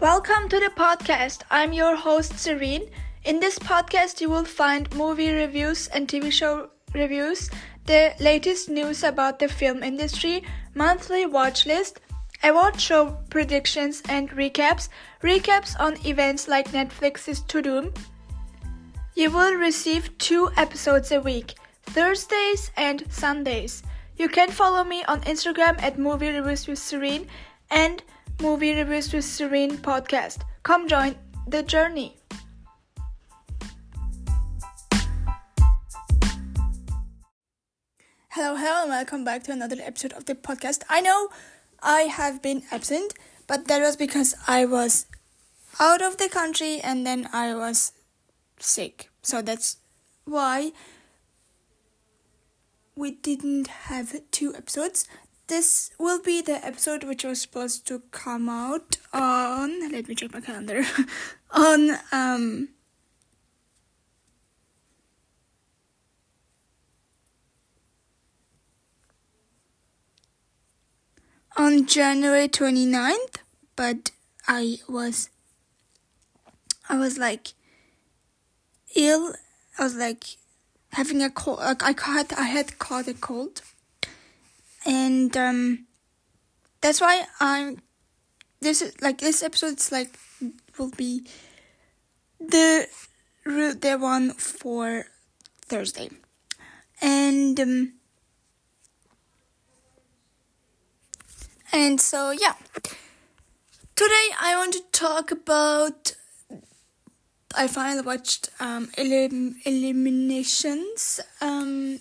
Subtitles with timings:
[0.00, 1.42] Welcome to the podcast.
[1.50, 2.88] I'm your host, Ceren.
[3.24, 7.50] In this podcast, you will find movie reviews and TV show reviews,
[7.84, 10.44] the latest news about the film industry,
[10.76, 11.98] monthly watch list,
[12.44, 14.88] award show predictions and recaps,
[15.20, 17.92] recaps on events like Netflix's Tudum.
[19.16, 23.82] You will receive two episodes a week, Thursdays and Sundays.
[24.16, 27.26] You can follow me on Instagram at Movie Reviews with Ceren
[27.68, 28.00] and
[28.40, 30.42] Movie Reviews with Ceren podcast.
[30.62, 31.16] Come join
[31.48, 32.16] the journey.
[38.28, 40.84] Hello, hello, and welcome back to another episode of the podcast.
[40.88, 41.30] I know
[41.82, 43.12] I have been absent,
[43.48, 45.06] but that was because I was
[45.80, 47.90] out of the country and then I was
[48.60, 49.10] sick.
[49.20, 49.78] So that's
[50.26, 50.70] why
[52.94, 55.08] we didn't have two episodes.
[55.48, 60.32] This will be the episode which was supposed to come out on let me check
[60.32, 60.84] my calendar
[61.50, 62.68] on um
[71.58, 73.38] on January 29th,
[73.74, 74.12] but
[74.46, 75.28] I was
[76.88, 77.48] I was like
[78.94, 79.34] ill.
[79.78, 80.36] I was like
[80.92, 81.58] having a cold.
[81.58, 83.62] Like I caught I had caught a cold,
[84.88, 85.86] and um,
[86.80, 87.82] that's why I'm.
[88.60, 90.18] This is like this episode's like
[90.78, 91.26] will be
[92.40, 92.86] the
[93.44, 95.06] the one for
[95.66, 96.10] Thursday,
[97.00, 97.92] and um,
[101.72, 102.54] And so, yeah.
[103.94, 106.14] Today I want to talk about.
[107.54, 111.98] I finally watched um, Elim- Illumination's um,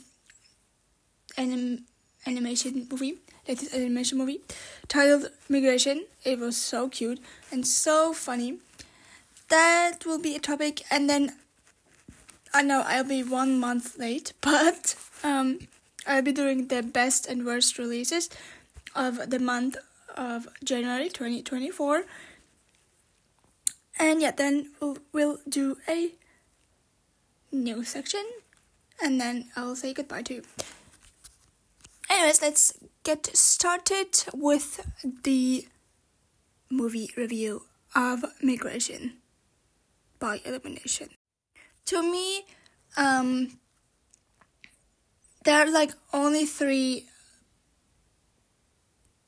[1.38, 1.86] anim-
[2.28, 4.42] animation movie, latest animation movie,
[4.88, 6.06] titled Migration.
[6.24, 7.20] It was so cute
[7.52, 8.60] and so funny.
[9.50, 11.34] That will be a topic, and then
[12.54, 15.60] I know I'll be one month late, but um,
[16.06, 18.30] I'll be doing the best and worst releases
[18.96, 19.78] of the month
[20.16, 22.04] of January 2024.
[24.00, 26.12] And yeah, then we'll, we'll do a
[27.52, 28.26] new section
[29.02, 30.44] and then I'll say goodbye to you.
[32.10, 32.74] Anyways, let's
[33.04, 34.86] get started with
[35.24, 35.68] the
[36.70, 37.64] movie review
[37.96, 39.18] of Migration
[40.20, 41.10] by Illumination.
[41.86, 42.46] To me,
[42.96, 43.60] um,
[45.44, 47.08] there are like only three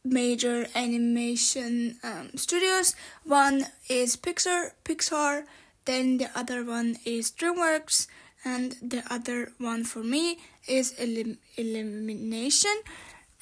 [0.04, 2.96] major animation um, studios.
[3.24, 5.44] One is Pixar, Pixar.
[5.86, 8.08] Then the other one is DreamWorks,
[8.46, 12.76] and the other one for me is Elim- Illumination.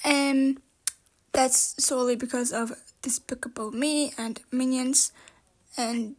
[0.04, 0.60] And
[1.32, 5.12] that's solely because of Despicable Me and Minions
[5.78, 6.16] and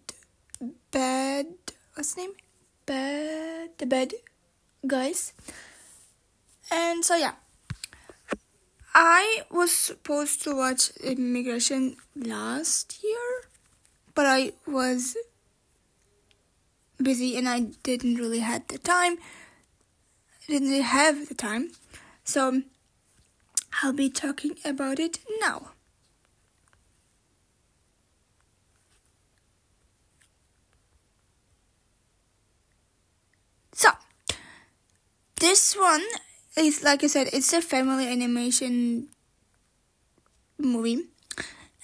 [0.91, 1.47] Bad.
[1.95, 2.33] What's name?
[2.87, 3.71] Bad.
[3.79, 4.15] The Bad
[4.87, 5.33] Guys.
[6.71, 7.35] And so, yeah.
[8.95, 13.47] I was supposed to watch Immigration last year,
[14.15, 15.17] but I was
[17.03, 19.19] busy and I didn't really have the time.
[20.49, 21.71] didn't have the time.
[22.25, 22.63] So
[23.83, 25.71] I'll be talking about it now.
[33.73, 33.91] So,
[35.41, 36.05] this one
[36.57, 39.09] is like I said, it's a family animation
[40.59, 41.05] movie,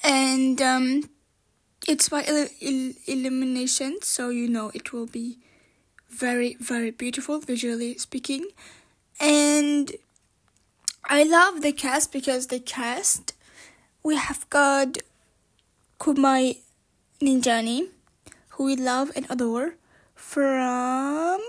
[0.05, 1.03] and um,
[1.87, 5.39] it's by il- il- Illumination, so you know it will be
[6.09, 8.47] very very beautiful visually speaking,
[9.21, 9.93] and
[11.05, 13.35] I love the cast because the cast
[14.03, 14.99] we have got
[16.01, 16.59] Kumail
[17.21, 17.89] Nanjiani,
[18.51, 19.75] who we love and adore
[20.15, 21.41] from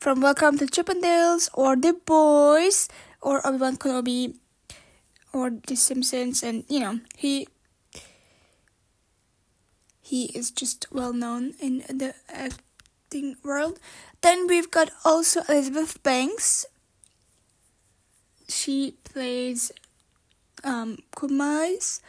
[0.00, 2.88] from Welcome to Chippendales or The Boys
[3.20, 4.34] or Obi-Wan Kenobi
[5.32, 7.46] or The Simpsons and you know he
[10.00, 13.78] he is just well known in the acting world.
[14.20, 16.66] Then we've got also Elizabeth Banks.
[18.48, 19.72] She plays
[20.64, 22.00] um Kumail's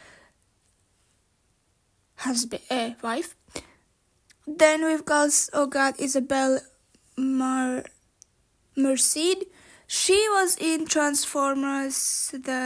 [2.16, 3.34] husband uh, wife.
[4.46, 6.60] Then we've got oh god Isabel
[7.16, 7.84] Mar
[8.76, 9.44] Merced.
[9.94, 12.62] She was in Transformers: The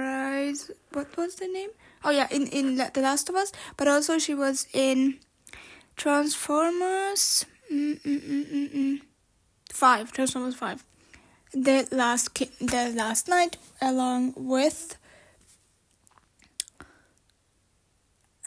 [0.00, 0.70] Rise.
[0.92, 1.70] What was the name?
[2.04, 3.50] Oh yeah, in in The Last of Us.
[3.76, 5.18] But also she was in
[5.96, 7.46] Transformers.
[7.68, 9.00] Mm, mm, mm.
[9.72, 10.12] Five.
[10.12, 10.84] Transformers Five.
[11.52, 14.96] The last ki- the last night, along with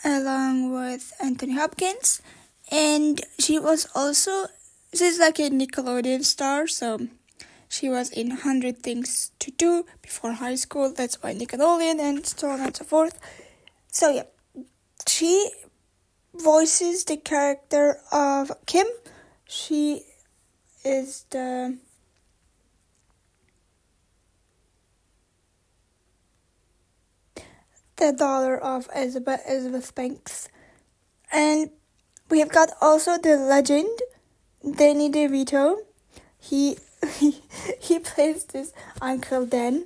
[0.06, 2.22] along with Anthony Hopkins,
[2.72, 4.48] and she was also
[4.94, 7.10] she's like a Nickelodeon star, so
[7.70, 10.92] she was in Hundred Things to Do before high school.
[10.92, 13.20] That's why Nickelodeon and so on and so forth.
[13.92, 14.24] So yeah,
[15.08, 15.52] she
[16.34, 18.88] voices the character of Kim.
[19.48, 20.02] She
[20.84, 21.78] is the
[27.98, 30.50] the daughter of Elizabeth Elizabeth Banks.
[31.32, 31.70] And
[32.30, 34.00] we have got also the legend
[34.64, 35.78] Danny DeVito.
[36.40, 36.78] He
[37.80, 39.86] he, plays this Uncle Dan.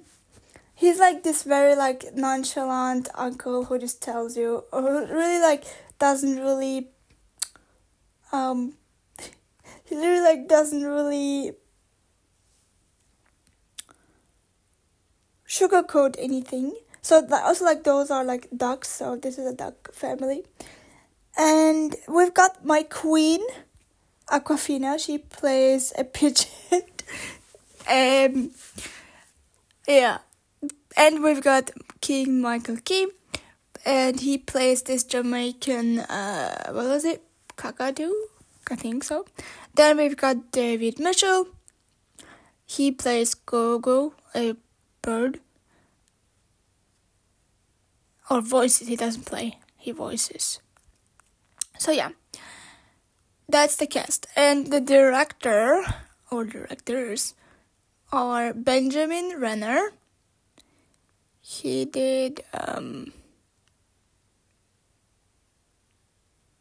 [0.76, 5.64] He's like this very like nonchalant uncle who just tells you or really like
[6.00, 6.90] doesn't really
[8.32, 8.74] um
[9.86, 11.54] he really like doesn't really
[15.48, 16.74] sugarcoat anything
[17.04, 18.88] so also like those are like ducks.
[18.88, 20.46] So this is a duck family,
[21.38, 23.42] and we've got my queen,
[24.32, 24.98] Awkwafina.
[25.06, 26.50] She plays a pigeon.
[27.90, 28.52] um,
[29.88, 30.20] yeah,
[30.96, 31.72] and we've got
[32.02, 33.08] King Michael Key,
[33.86, 36.00] and he plays this Jamaican.
[36.00, 37.24] Uh, what was it?
[37.58, 38.12] Kakadu.
[38.72, 39.26] I think so.
[39.76, 41.48] Then we've got David Mitchell.
[42.66, 44.56] He plays Gogo, a
[45.02, 45.40] bird
[48.30, 48.88] or voices.
[48.88, 49.60] He doesn't play.
[49.78, 50.60] He voices.
[51.78, 52.12] So yeah,
[53.50, 55.84] that's the cast, and the director
[56.34, 57.36] or directors
[58.12, 59.92] are Benjamin Renner.
[61.40, 63.14] He did um,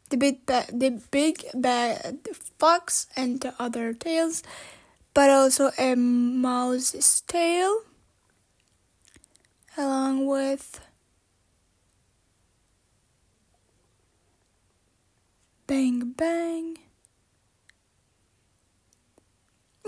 [0.09, 2.19] the big ba- the big bad
[2.59, 4.43] fox and the other tales,
[5.13, 7.81] but also a mouse's tale,
[9.77, 10.79] along with
[15.65, 16.77] Bang bang.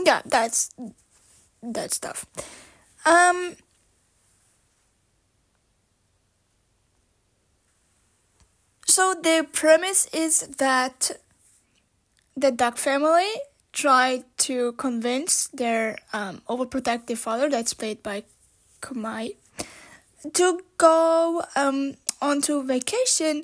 [0.03, 0.71] Yeah, that's
[1.63, 2.25] that stuff.
[3.05, 3.55] Um
[8.87, 11.11] So the premise is that
[12.35, 13.31] the duck family
[13.71, 18.23] tried to convince their um, overprotective father, that's played by
[18.81, 19.35] Kumail,
[20.33, 23.43] to go um, onto vacation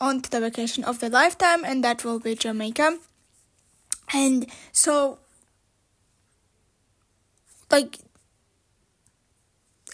[0.00, 2.98] onto the vacation of their lifetime, and that will be Jamaica.
[4.12, 5.18] And so,
[7.70, 7.98] like,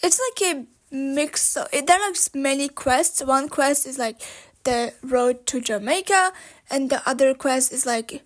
[0.02, 1.56] it's like a mix.
[1.56, 3.24] Of, there are many quests.
[3.24, 4.20] One quest is like
[4.64, 6.32] the road to Jamaica,
[6.70, 8.22] and the other quest is like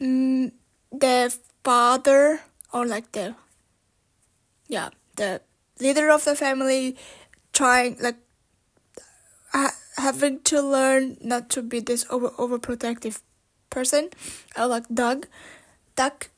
[0.00, 0.52] mm,
[0.90, 2.40] the father
[2.72, 3.34] or like the
[4.68, 5.40] yeah the
[5.78, 6.96] leader of the family
[7.52, 8.16] trying like
[9.96, 13.20] having to learn not to be this over overprotective
[13.72, 14.10] person.
[14.56, 15.26] I like Doug,
[15.96, 16.30] Duck.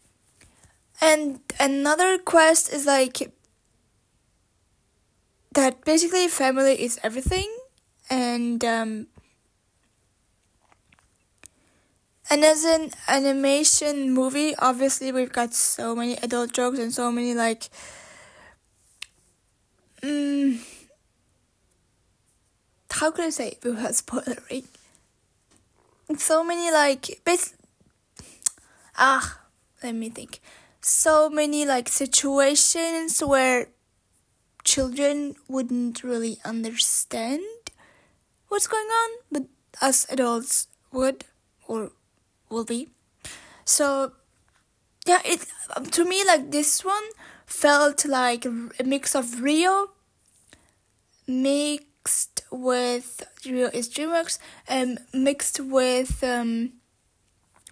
[1.00, 3.31] And another quest is like
[5.52, 7.48] that basically family is everything
[8.10, 9.06] and um
[12.31, 17.34] and as an animation movie obviously we've got so many adult jokes and so many
[17.34, 17.69] like
[20.03, 20.58] mm,
[22.91, 24.64] how could I say it without spoiling?
[26.17, 27.55] So many like bas-
[28.96, 29.41] ah
[29.82, 30.41] let me think.
[30.81, 33.69] So many like situations where
[34.65, 37.43] children wouldn't really understand
[38.49, 39.44] what's going on, but
[39.81, 41.25] us adults would
[41.67, 41.93] or
[42.51, 42.89] will be.
[43.65, 44.13] So
[45.06, 45.46] yeah, it
[45.93, 47.05] to me like this one
[47.46, 49.93] felt like a mix of real
[51.27, 56.73] make mixed with Rio is DreamWorks, um, mixed with um,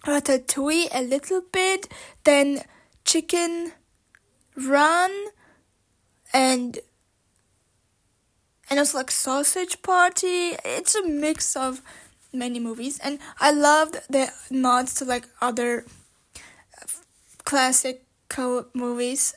[0.05, 1.87] Ratatouille a little bit,
[2.23, 2.63] then
[3.05, 3.73] Chicken
[4.55, 5.11] Run,
[6.33, 6.79] and
[8.71, 10.55] and also like Sausage Party.
[10.65, 11.83] It's a mix of
[12.33, 15.85] many movies, and I loved the nods to like other
[17.43, 19.35] classical movies.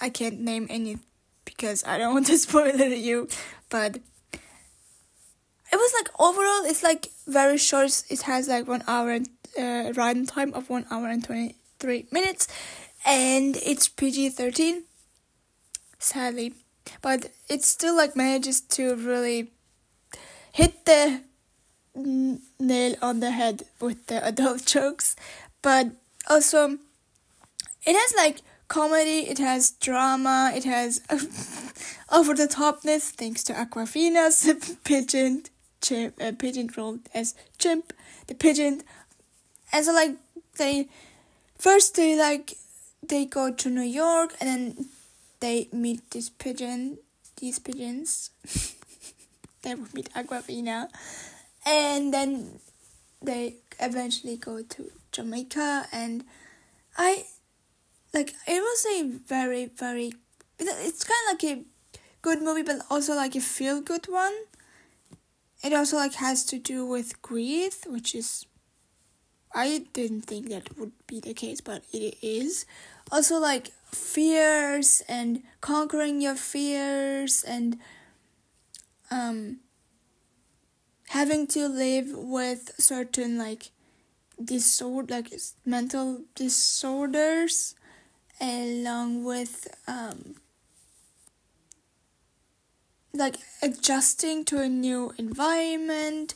[0.00, 0.98] I can't name any
[1.56, 3.28] because I don't want to spoil it you.
[3.70, 8.02] But it was like overall, it's like very short.
[8.10, 12.06] It has like one hour and uh, run time of one hour and twenty three
[12.10, 12.48] minutes,
[13.04, 14.84] and it's PG thirteen.
[15.98, 16.54] Sadly,
[17.02, 19.50] but it still like manages to really
[20.52, 21.22] hit the
[21.94, 25.16] nail on the head with the adult jokes,
[25.62, 25.88] but
[26.28, 26.78] also
[27.84, 31.00] it has like comedy, it has drama, it has
[32.12, 35.44] over the topness thanks to Awkwafina's pigeon
[35.80, 37.92] chimp, uh, pigeon role as chimp,
[38.26, 38.82] the pigeon,
[39.72, 40.16] and so like
[40.58, 40.88] they
[41.58, 42.56] first they like
[43.06, 44.86] they go to New York and then
[45.40, 46.98] they meet this pigeon,
[47.36, 48.30] these pigeons.
[49.62, 50.88] they meet Awkwafina,
[51.64, 52.60] and then
[53.22, 56.24] they eventually go to Jamaica and
[56.96, 57.24] I
[58.16, 60.14] like it was a very very
[60.58, 61.62] it's kind of like a
[62.22, 64.32] good movie but also like a feel good one.
[65.62, 68.46] It also like has to do with grief which is
[69.54, 72.64] i didn't think that would be the case but it is.
[73.12, 77.78] Also like fears and conquering your fears and
[79.10, 79.58] um
[81.08, 83.70] having to live with certain like
[84.42, 85.32] disorder like
[85.64, 87.75] mental disorders
[88.40, 90.36] along with um
[93.14, 96.34] like adjusting to a new environment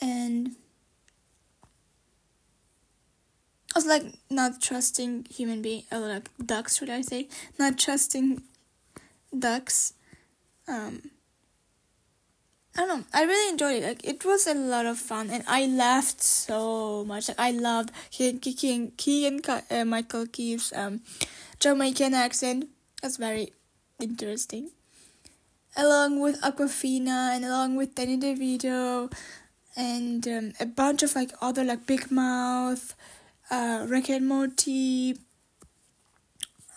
[0.00, 0.56] and
[3.74, 7.28] also like not trusting human being or like ducks should I say?
[7.58, 8.42] Not trusting
[9.38, 9.94] ducks
[10.66, 11.02] um
[12.80, 13.04] I don't know.
[13.12, 13.86] I really enjoyed it.
[13.86, 17.28] Like it was a lot of fun, and I laughed so much.
[17.28, 21.02] Like I loved Keegan Keegan uh, Michael Key's um
[21.58, 22.68] Jamaican accent.
[23.02, 23.52] That's very
[24.00, 24.70] interesting.
[25.76, 29.12] Along with Awkwafina and along with Danny DeVito
[29.76, 32.94] and um, a bunch of like other like Big Mouth,
[33.50, 35.18] uh, Rick and Morty,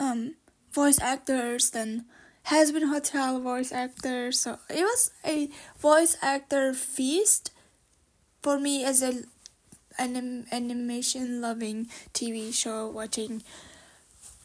[0.01, 0.35] um,
[0.73, 1.69] voice actors.
[1.69, 2.03] Then
[2.47, 4.31] Hazbin Hotel voice actor.
[4.31, 7.51] So it was a voice actor feast
[8.41, 9.23] for me as a
[9.97, 13.43] anim- animation loving TV show watching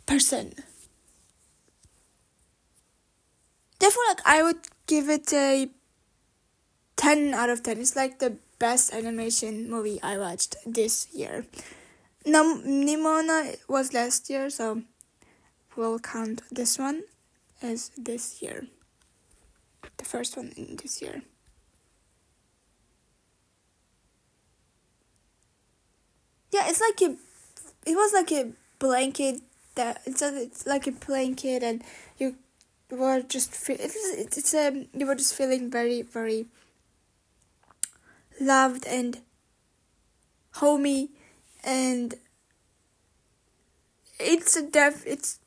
[0.06, 0.54] person.
[3.78, 5.68] Therefore, like I would give it a
[6.96, 7.78] ten out of ten.
[7.78, 11.46] It's like the best animation movie I watched this year.
[12.26, 14.82] Nam- Nimona was last year, so
[15.76, 17.02] we'll count this one
[17.62, 18.66] as this year.
[19.96, 21.22] The first one in this year.
[26.52, 27.16] Yeah, it's like a,
[27.86, 29.42] it was like a blanket
[29.74, 31.82] that it's a, it's like a blanket and
[32.18, 32.36] you
[32.90, 36.46] were just feel it's it's, um you were just feeling very very
[38.40, 39.20] loved and
[40.54, 41.10] homey
[41.62, 42.14] and
[44.18, 45.38] it's a def it's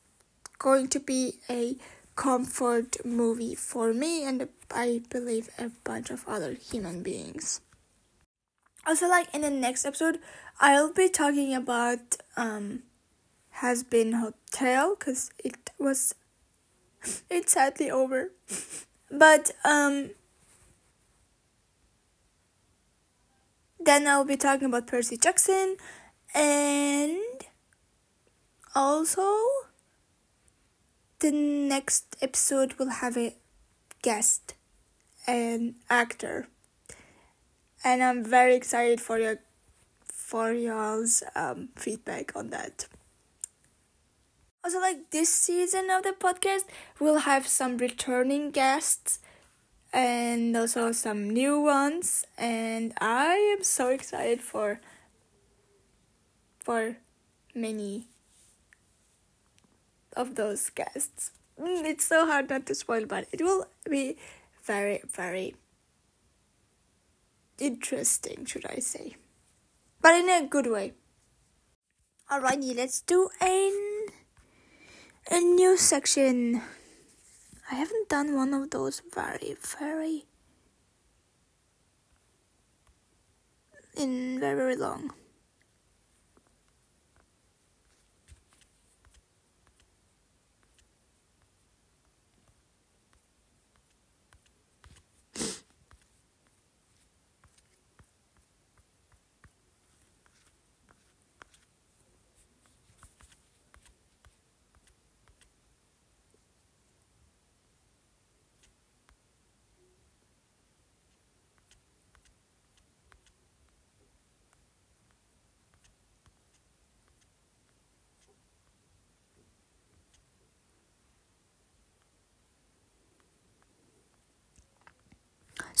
[0.58, 1.76] going to be a
[2.14, 7.60] comfort movie for me and I believe a bunch of other human beings.
[8.86, 10.18] Also, like in the next episode,
[10.60, 12.82] I'll be talking about um,
[13.58, 16.14] Hazbin Hotel because it was
[17.30, 18.30] it's sadly over,
[19.10, 20.10] but um.
[23.84, 25.76] Then I'll be talking about Percy Jackson
[26.36, 27.18] and
[28.76, 29.36] also
[31.22, 33.36] the next episode will have a
[34.02, 34.54] guest,
[35.24, 36.48] an actor,
[37.84, 39.38] and I'm very excited for your
[40.04, 42.88] for y'all's um, feedback on that.
[44.64, 46.64] Also, like this season of the podcast,
[46.98, 49.20] we'll have some returning guests
[49.92, 54.80] and also some new ones, and I am so excited for
[56.58, 56.96] for
[57.54, 58.08] many
[60.16, 61.32] of those guests.
[61.60, 64.16] Mm, it's so hard not to spoil, but it will be
[64.62, 65.54] very, very
[67.58, 69.16] interesting, should I say.
[70.00, 70.94] But in a good way.
[72.30, 73.70] Alrighty, let's do a,
[75.30, 76.62] a new section.
[77.70, 80.24] I haven't done one of those very, very
[83.96, 85.12] in very, very long.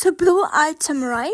[0.02, 1.30] So Blue Eyed Samurai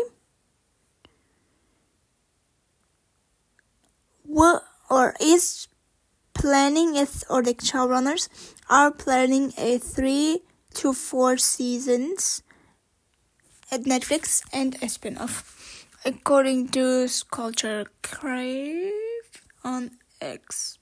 [4.23, 4.61] were
[4.91, 5.67] or is
[6.35, 8.29] planning it, or the showrunners
[8.69, 10.41] are planning a three
[10.75, 12.43] to four seasons
[13.71, 18.93] at Netflix and a spin-off, according to Culture Crave
[19.63, 20.78] on X.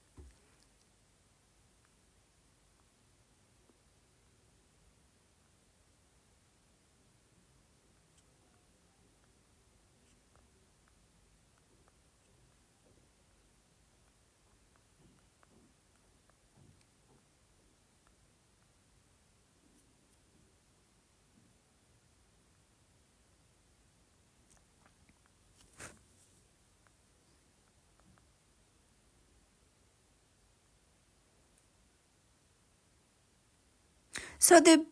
[34.40, 34.86] So the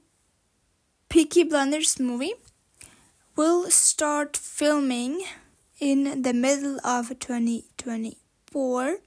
[1.08, 2.34] Peaky Blinders movie
[3.36, 5.22] will start filming
[5.78, 8.98] in the middle of 2024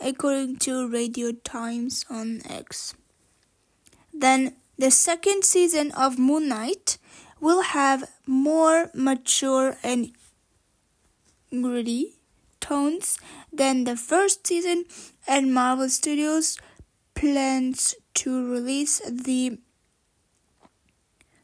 [0.00, 2.94] according to Radio Times on X.
[4.14, 6.98] Then the second season of Moon Knight
[7.40, 10.12] will have more mature and
[11.50, 12.14] gritty
[12.60, 13.18] tones
[13.52, 14.84] than the first season
[15.26, 16.58] and Marvel Studios
[17.14, 19.58] plans to release the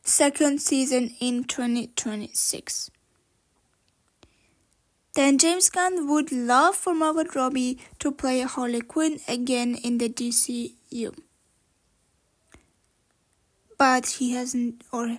[0.03, 2.91] second season in 2026.
[5.15, 10.09] Then James Gunn would love for Margot Robbie to play Harley Quinn again in the
[10.09, 11.17] DCU.
[13.79, 15.19] But he hasn't or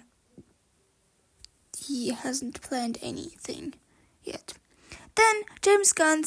[1.78, 3.76] he hasn't planned anything
[4.24, 4.54] yet.
[5.16, 6.26] Then James Gunn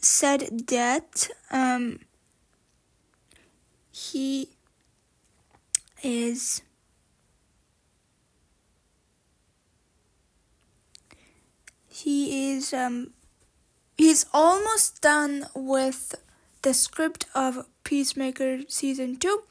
[0.00, 2.00] said that um,
[3.98, 4.48] he
[6.04, 6.62] is
[11.88, 13.10] he is um
[13.96, 16.14] he's almost done with
[16.62, 19.42] the script of Peacemaker season 2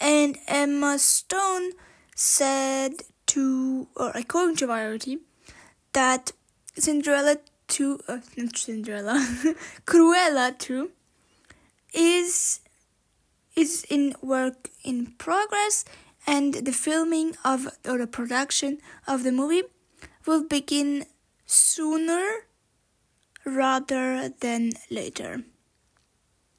[0.00, 1.72] and Emma Stone
[2.16, 5.18] said to or according to Variety
[5.92, 6.32] that
[6.74, 7.36] Cinderella
[7.68, 9.18] 2 uh, not Cinderella
[9.86, 10.90] Cruella 2
[11.92, 12.60] is
[13.56, 15.84] is in work in progress
[16.26, 19.62] and the filming of or the production of the movie
[20.26, 21.04] will begin
[21.46, 22.46] sooner
[23.44, 25.44] rather than later.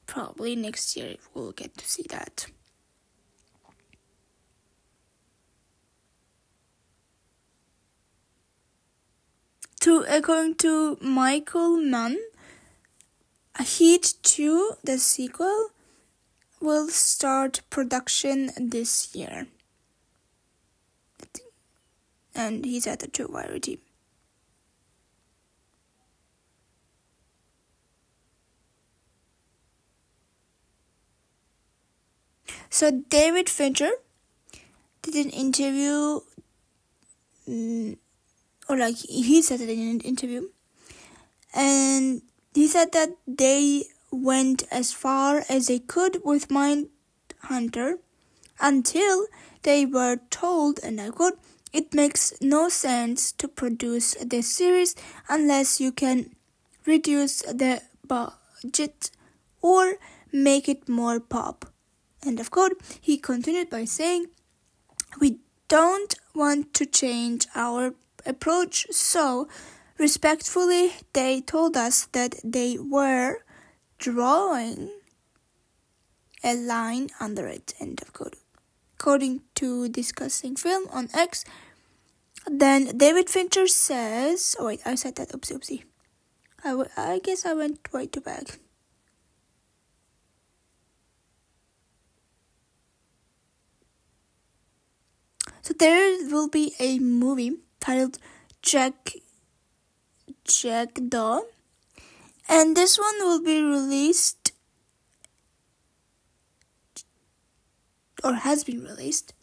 [0.06, 2.46] Probably next year we'll get to see that.
[9.80, 12.16] To according to Michael Mann,
[13.58, 15.70] A Heat 2, the sequel,
[16.66, 19.46] will start production this year.
[22.34, 23.78] And he's at the True Variety.
[32.68, 33.90] So David Fincher
[35.00, 36.20] did an interview,
[37.48, 37.96] mm,
[38.68, 40.48] or like he said it in an interview,
[41.54, 42.20] and
[42.52, 43.84] he said that they
[44.16, 47.98] went as far as they could with Mindhunter
[48.60, 49.26] until
[49.62, 51.38] they were told, and I quote,
[51.72, 54.94] it makes no sense to produce this series
[55.28, 56.34] unless you can
[56.86, 59.10] reduce the budget
[59.60, 59.96] or
[60.32, 61.66] make it more pop.
[62.24, 62.80] End of quote.
[63.00, 64.26] He continued by saying,
[65.20, 69.48] We don't want to change our approach, so
[69.98, 73.40] respectfully, they told us that they were
[73.98, 74.90] drawing
[76.44, 77.74] a line under it.
[77.80, 78.36] End of quote.
[78.98, 81.44] According to discussing film on X,
[82.46, 85.30] then David Fincher says, "Oh wait, I said that.
[85.30, 85.82] Oopsie, oopsie.
[86.64, 88.58] I, w- I guess I went way too back."
[95.62, 98.18] So there will be a movie titled
[98.62, 99.12] Jack
[100.44, 101.40] Jack Jackdaw
[102.48, 104.52] and this one will be released
[108.22, 109.34] or has been released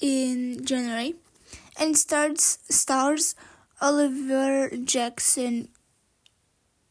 [0.00, 1.14] in January
[1.78, 3.34] and starts stars
[3.80, 5.68] Oliver Jackson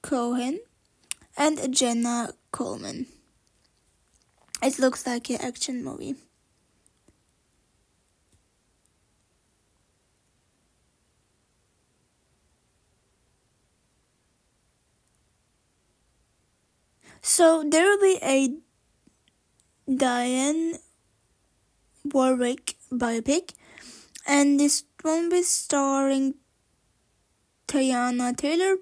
[0.01, 0.59] Cohen
[1.37, 3.07] and Jenna Coleman.
[4.61, 6.15] It looks like an action movie.
[17.21, 18.55] So there will be a
[19.87, 20.79] Dionne
[22.03, 23.53] Warwick biopic,
[24.27, 26.35] and this one will be starring
[27.67, 28.77] Teyana Taylor,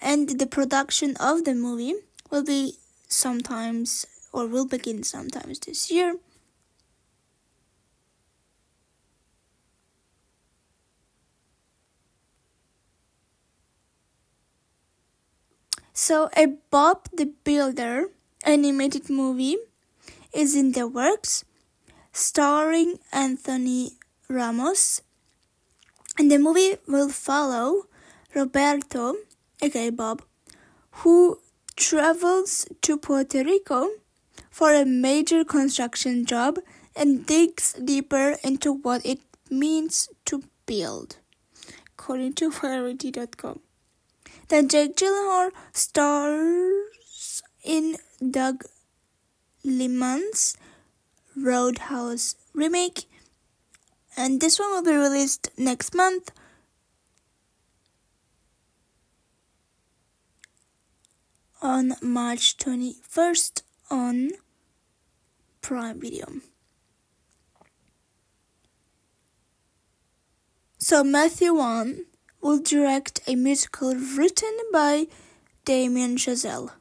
[0.00, 1.94] and the production of the movie
[2.30, 2.74] will be
[3.08, 6.16] sometimes or will begin sometimes this year.
[16.04, 18.08] So, a Bob the Builder
[18.42, 19.56] animated movie
[20.34, 21.44] is in the works,
[22.12, 25.02] starring Anthony Ramos.
[26.18, 27.84] And the movie will follow
[28.34, 29.14] Roberto,
[29.62, 30.24] aka Bob,
[30.90, 31.38] who
[31.76, 33.88] travels to Puerto Rico
[34.50, 36.58] for a major construction job
[36.96, 41.18] and digs deeper into what it means to build,
[41.96, 43.60] according to Variety.com.
[44.52, 48.66] Then Jake Gyllenhaal stars in Doug
[49.64, 50.58] Liman's
[51.34, 53.08] Roadhouse remake,
[54.14, 56.32] and this one will be released next month.
[61.62, 64.32] On March 21st on
[65.62, 66.26] Prime Video.
[70.76, 72.04] So Matthew Vaughn
[72.42, 75.06] will direct a musical written by
[75.64, 76.72] Damien Chazelle.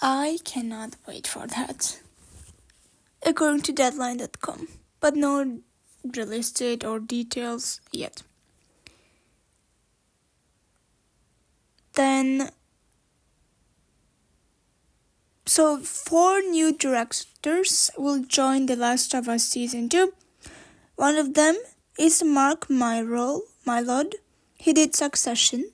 [0.00, 2.00] I cannot wait for that.
[3.24, 4.68] According to Deadline.com,
[5.00, 5.58] but no
[6.16, 8.22] release date or details yet.
[11.94, 12.50] Then,
[15.44, 20.12] so four new directors will join The Last of Us season two.
[20.94, 21.56] One of them
[21.98, 22.70] is Mark
[23.68, 24.14] Myrol, Mylod.
[24.56, 25.70] He did Succession.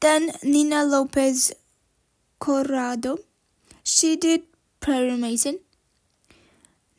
[0.00, 1.52] Then Nina Lopez
[2.38, 3.18] Corrado.
[3.84, 4.42] She did
[4.80, 5.60] Perry Mason.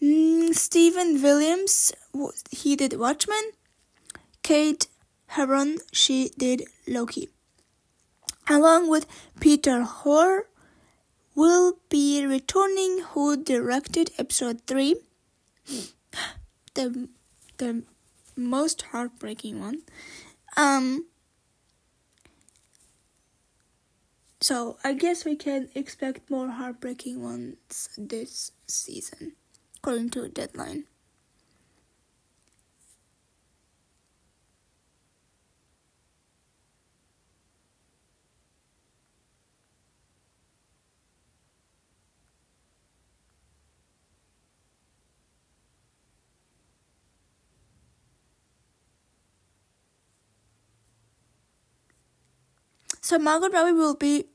[0.02, 1.92] Mm, Stephen Williams,
[2.52, 3.52] he did Watchmen.
[4.44, 4.88] Kate
[5.28, 7.30] Herron, she did Loki.
[8.48, 9.06] Along with
[9.40, 10.46] Peter Hoare,
[11.36, 14.96] will be returning who directed episode 3
[16.74, 17.10] the
[17.58, 17.84] the
[18.38, 19.82] most heartbreaking one.
[20.56, 21.06] Um
[24.40, 29.34] so i guess we can expect more heartbreaking ones this season
[29.78, 30.84] according to a deadline
[53.16, 54.26] Margot Robbie will be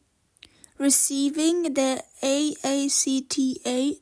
[0.79, 3.99] receiving the AACTA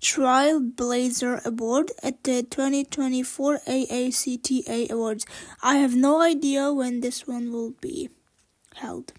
[0.00, 5.26] Trailblazer Award at the 2024 AACTA Awards.
[5.62, 8.08] I have no idea when this one will be
[8.76, 9.12] held.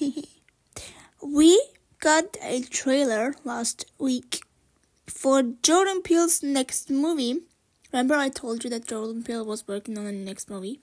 [1.22, 1.64] we
[2.00, 4.40] got a trailer last week
[5.06, 7.40] for Jordan Peele's next movie.
[7.92, 10.80] Remember, I told you that Jordan Peele was working on the next movie.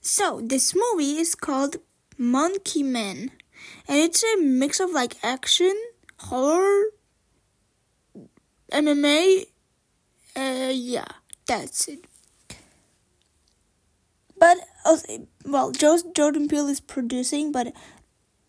[0.00, 1.76] So, this movie is called
[2.18, 3.30] Monkey Man,
[3.88, 5.74] and it's a mix of like action,
[6.18, 6.86] horror,
[8.72, 9.46] MMA.
[10.34, 11.06] Uh, yeah,
[11.46, 12.04] that's it.
[14.38, 14.58] But
[15.44, 17.72] well, Jordan Peele is producing, but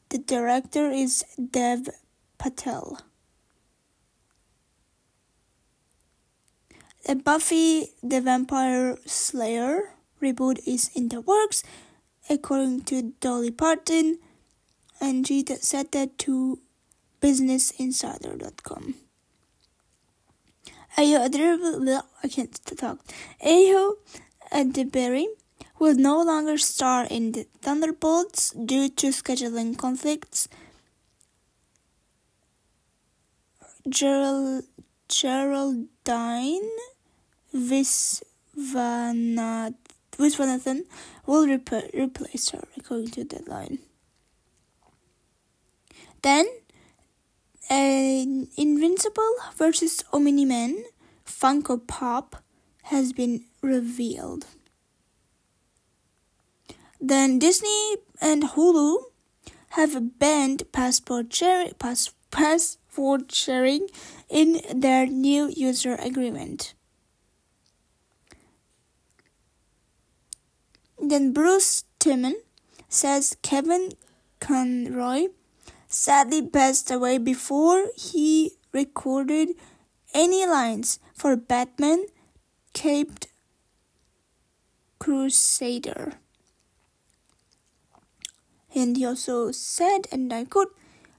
[0.09, 1.89] the director is Dev
[2.37, 2.99] Patel.
[7.09, 11.63] A Buffy the Vampire Slayer reboot is in the works,
[12.29, 14.19] according to Dolly Parton,
[14.99, 16.59] and she said that to
[17.21, 18.95] BusinessInsider.com.
[20.97, 22.99] Ayo I can't talk.
[23.41, 23.93] Ayo
[24.51, 25.27] Edebiri
[25.79, 30.49] will no longer star in the Thunderbolts due to scheduling conflicts.
[33.87, 34.65] Gerald,
[35.07, 36.69] Geraldine
[40.17, 40.81] Viswanathan
[41.25, 43.79] will rep- replace her, according to Deadline.
[46.21, 46.47] Then,
[47.69, 50.83] an Invincible versus Omni Man
[51.25, 52.43] Funko Pop
[52.83, 54.45] has been revealed.
[56.99, 59.03] Then Disney and Hulu
[59.71, 63.89] have banned passport sharing, pass, passport sharing
[64.29, 66.73] in their new user agreement.
[70.99, 72.35] Then Bruce Timmon
[72.89, 73.91] says Kevin
[74.39, 75.27] Conroy
[75.87, 79.49] sadly passed away before he recorded
[80.13, 82.05] any lines for Batman
[82.73, 83.27] Caped
[84.99, 86.13] Crusader.
[88.73, 90.75] And he also said, and I quote,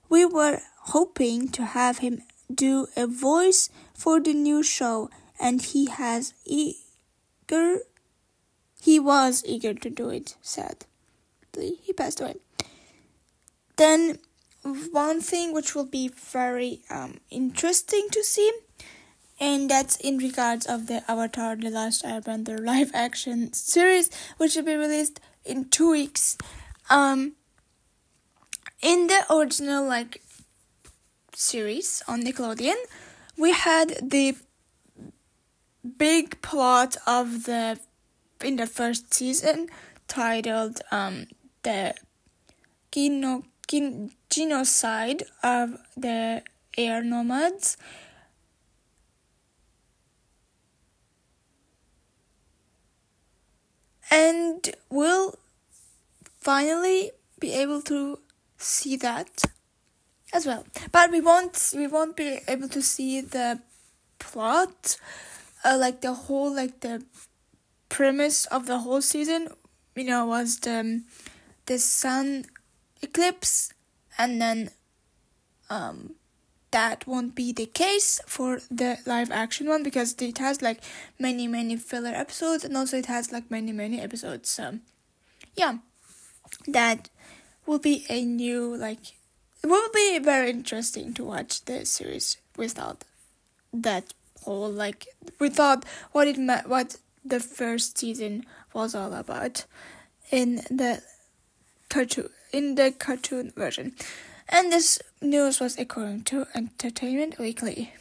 [0.08, 0.60] We were
[0.94, 5.10] hoping to have him do a voice for the new show,
[5.40, 7.80] and he has eager
[8.80, 11.78] he was eager to do it, sadly.
[11.82, 12.36] He passed away.
[13.76, 14.18] Then
[14.90, 18.52] one thing which will be very um, interesting to see
[19.40, 24.64] and that's in regards of the Avatar: The Last Airbender live action series, which will
[24.64, 26.36] be released in two weeks.
[26.90, 27.34] Um,
[28.82, 30.22] in the original like
[31.34, 32.76] series on Nickelodeon,
[33.36, 34.36] we had the
[35.96, 37.78] big plot of the
[38.42, 39.68] in the first season
[40.08, 41.26] titled um
[41.62, 41.94] the
[42.92, 46.42] geno- gen- genocide of the
[46.76, 47.76] air nomads.
[54.10, 55.34] And we'll
[56.40, 58.18] finally be able to
[58.58, 59.44] see that
[60.32, 60.66] as well.
[60.92, 63.60] But we won't we won't be able to see the
[64.18, 64.98] plot
[65.64, 67.04] uh, like the whole like the
[67.88, 69.48] premise of the whole season
[69.94, 71.04] you know was the um,
[71.66, 72.44] the sun
[73.02, 73.72] eclipse
[74.16, 74.70] and then
[75.70, 76.14] um
[76.70, 80.80] that won't be the case for the live action one because it has like
[81.18, 84.50] many many filler episodes and also it has like many many episodes.
[84.50, 84.78] So
[85.56, 85.78] yeah
[86.66, 87.08] that
[87.66, 89.14] will be a new like
[89.62, 93.04] it will be very interesting to watch the series without
[93.72, 95.06] that whole like
[95.38, 99.64] without what it meant what the first season was all about
[100.30, 101.02] in the
[101.88, 103.94] cartoon in the cartoon version
[104.48, 107.92] and this news was according to Entertainment Weekly.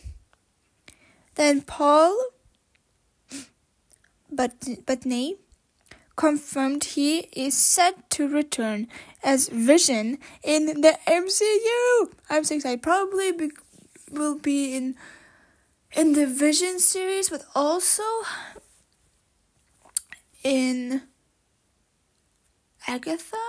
[1.35, 2.17] Then Paul
[4.31, 4.53] but
[4.85, 5.35] Bettany
[6.15, 8.87] confirmed he is set to return
[9.23, 12.11] as Vision in the MCU.
[12.29, 12.81] I'm so excited.
[12.81, 13.51] Probably be,
[14.11, 14.95] will be in
[15.95, 18.03] in the Vision series, but also
[20.47, 21.01] in
[22.87, 23.45] Agatha,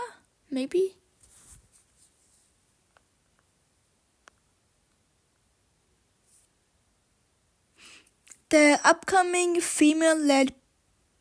[0.51, 0.97] maybe.
[8.49, 10.55] The upcoming female led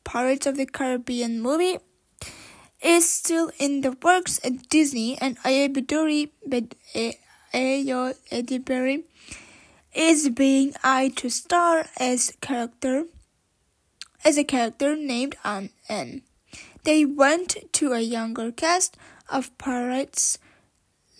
[0.03, 1.77] Pirates of the Caribbean movie
[2.81, 6.31] is still in the works at Disney, and Ayabidori
[7.53, 9.03] Ayo Ediberi
[9.93, 13.05] is being eyed to star as character
[14.27, 16.21] as a character named Anne.
[16.83, 18.97] They went to a younger cast
[19.29, 20.37] of pirates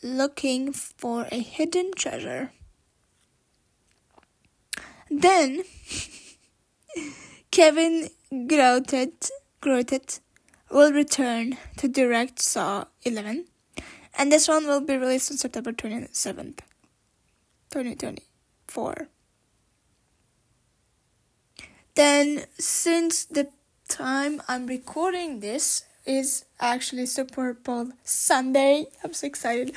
[0.03, 2.51] looking for a hidden treasure.
[5.09, 5.63] Then
[7.51, 9.29] Kevin Greutert,
[9.61, 10.19] Greutert
[10.69, 13.45] will return to direct Saw 11,
[14.17, 16.59] and this one will be released on September 27th,
[17.71, 19.07] 2024.
[21.97, 23.47] Then, since the
[23.87, 29.73] time I'm recording this is actually Super Bowl Sunday, I'm so excited.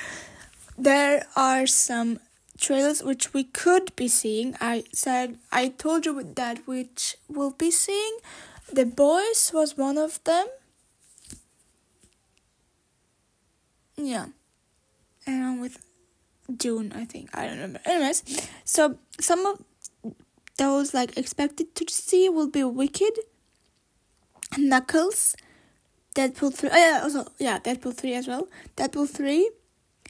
[0.76, 2.20] There are some
[2.58, 4.54] trailers which we could be seeing.
[4.60, 8.18] I said I told you that which we'll be seeing.
[8.70, 10.46] The Boys was one of them.
[13.96, 14.26] Yeah.
[15.26, 15.78] And with
[16.54, 17.30] June, I think.
[17.32, 17.80] I don't remember.
[17.86, 18.22] Anyways,
[18.66, 19.64] so some of
[20.60, 23.18] those like expected to see will be Wicked,
[24.58, 25.34] Knuckles,
[26.14, 26.68] Deadpool 3.
[26.70, 28.46] Oh, yeah, also, yeah, Deadpool 3 as well.
[28.76, 29.50] Deadpool 3,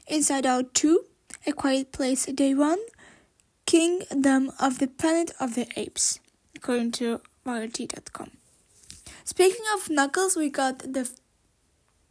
[0.07, 1.05] Inside Out 2,
[1.47, 2.77] a Quiet Place Day 1,
[3.65, 6.19] Kingdom of the Planet of the Apes,
[6.53, 8.31] according to Variety.com.
[9.23, 11.09] Speaking of Knuckles, we got the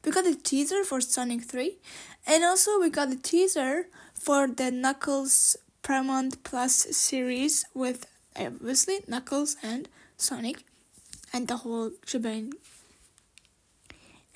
[0.02, 1.76] we got the teaser for Sonic 3,
[2.26, 9.56] and also we got the teaser for the Knuckles Paramount Plus series with obviously Knuckles
[9.62, 10.64] and Sonic
[11.32, 12.52] and the whole shebang.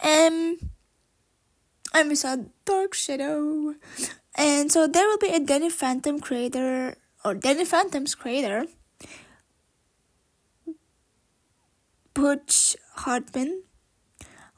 [0.03, 0.59] Um,
[1.95, 3.75] and we saw Dark Shadow.
[4.35, 8.67] And so there will be a Danny Phantom creator or Danny Phantom's creator,
[12.13, 13.63] Butch Hartman,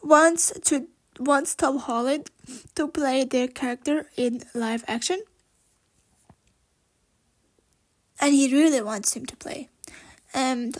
[0.02, 2.30] wants to wants Tom Holland
[2.74, 5.20] to play their character in live action.
[8.20, 9.68] And he really wants him to play.
[10.32, 10.78] And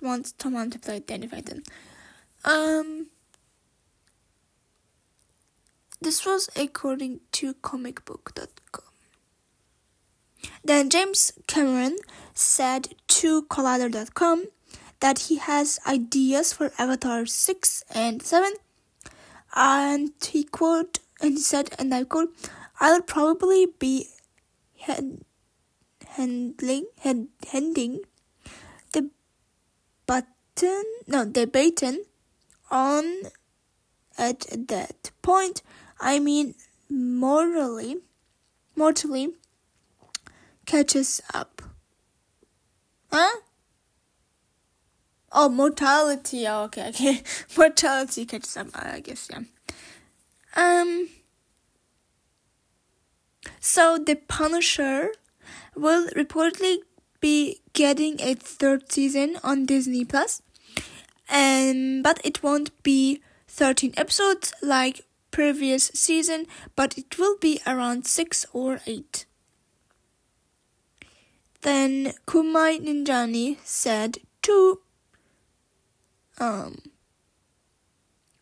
[0.00, 1.62] wants Tom Holland to play Danny Phantom.
[2.44, 3.06] Um
[6.00, 8.84] this was according to comicbook.com.
[10.64, 11.98] Then James Cameron
[12.34, 14.46] said to Collider.com
[14.98, 18.52] that he has ideas for Avatar 6 and 7.
[19.54, 22.34] And he quote and he said, and I quote,
[22.80, 24.08] I'll probably be
[26.16, 28.00] handling hand, handing
[28.92, 29.10] the
[30.06, 32.04] button no the baton
[32.70, 33.04] on
[34.18, 35.62] at that point.
[36.00, 36.54] I mean
[36.88, 37.96] morally
[38.76, 39.34] mortally
[40.66, 41.62] catches up.
[43.10, 43.36] Huh?
[45.34, 46.46] Oh, mortality.
[46.46, 47.22] Oh, okay, okay.
[47.56, 48.68] mortality catches up.
[48.74, 49.40] I guess yeah.
[50.54, 51.08] Um.
[53.60, 55.12] So the Punisher
[55.74, 56.78] will reportedly
[57.20, 60.42] be getting a third season on Disney Plus,
[61.28, 68.06] and but it won't be 13 episodes like previous season, but it will be around
[68.06, 69.26] 6 or 8.
[71.62, 74.80] Then Kumail Nanjiani said to
[76.38, 76.78] um,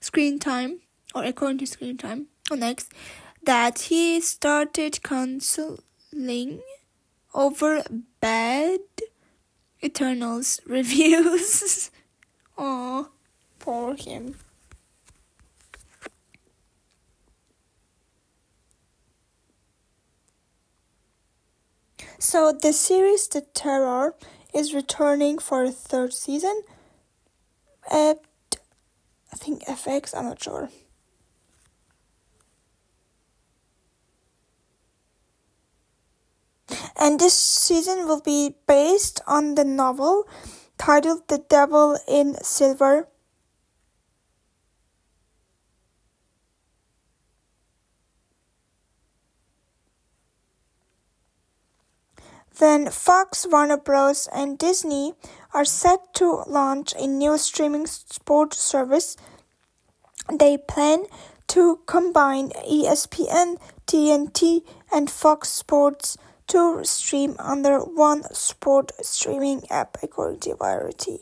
[0.01, 0.81] Screen Time,
[1.15, 2.89] or according to Screen Time, on X,
[3.43, 6.63] that he started counseling
[7.35, 7.83] over
[8.21, 8.81] bad
[9.83, 11.91] Eternals reviews.
[12.59, 13.11] Oh,
[13.59, 14.37] poor him.
[22.19, 24.15] So the series The Terror
[24.55, 26.63] is returning for a third season
[27.91, 28.19] at
[29.33, 30.69] I think FX, I'm not sure.
[36.97, 40.29] And this season will be based on the novel
[40.79, 43.09] titled The Devil in Silver
[52.61, 54.29] Then Fox, Warner Bros.
[54.35, 55.15] and Disney
[55.55, 59.17] are set to launch a new streaming sports service.
[60.31, 61.07] They plan
[61.49, 63.57] to combine ESPN,
[63.87, 66.19] TNT, and Fox Sports
[66.51, 71.21] to stream under one sport streaming app, according to Variety.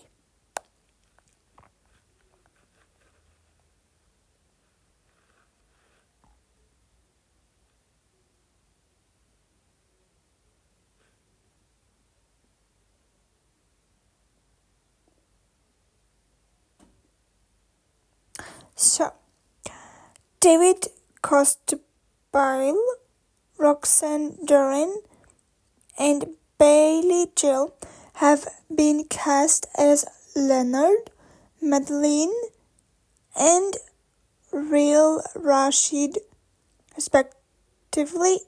[18.74, 19.12] So,
[20.40, 20.86] David
[21.20, 22.78] Costabile,
[23.58, 25.02] Roxane Duran,
[25.98, 27.74] and Bailey Jill
[28.14, 31.10] have been cast as Leonard,
[31.60, 32.32] Madeline,
[33.38, 33.74] and
[34.52, 36.18] Real Rashid,
[36.96, 38.38] respectively,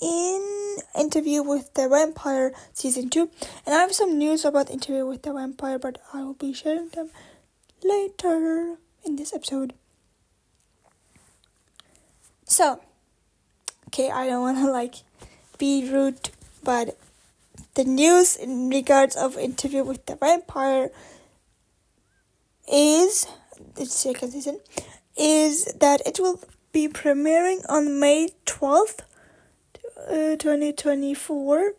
[0.00, 3.30] in Interview with the Vampire Season 2.
[3.64, 6.88] And I have some news about Interview with the Vampire, but I will be sharing
[6.88, 7.10] them
[7.82, 9.72] later in this episode.
[12.44, 12.80] So,
[13.88, 14.96] okay, I don't want to like
[15.58, 16.30] be rude,
[16.66, 16.98] but
[17.74, 20.90] the news in regards of interview with the vampire
[22.70, 23.28] is
[23.76, 24.58] the second season
[25.16, 26.40] is that it will
[26.72, 29.02] be premiering on May 12th,
[30.08, 31.74] uh, 2024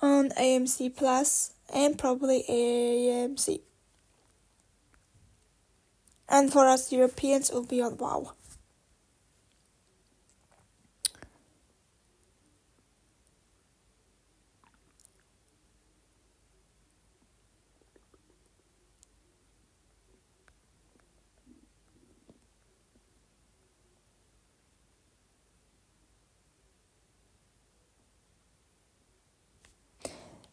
[0.00, 3.60] on AMC Plus and probably AMC.
[6.28, 8.34] And for us Europeans, it will be on WoW.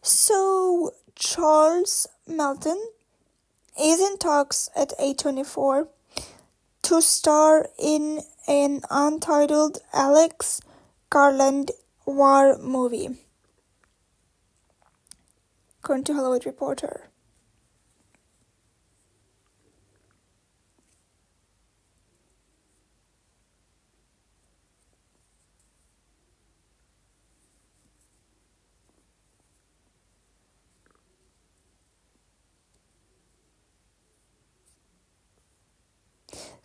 [0.06, 0.94] So
[1.36, 2.82] Charles Melton
[3.78, 5.86] is in talks at A24
[6.80, 10.62] to star in an untitled Alex
[11.10, 11.72] Garland
[12.06, 13.18] war movie.
[15.80, 17.05] According to Hollywood Reporter.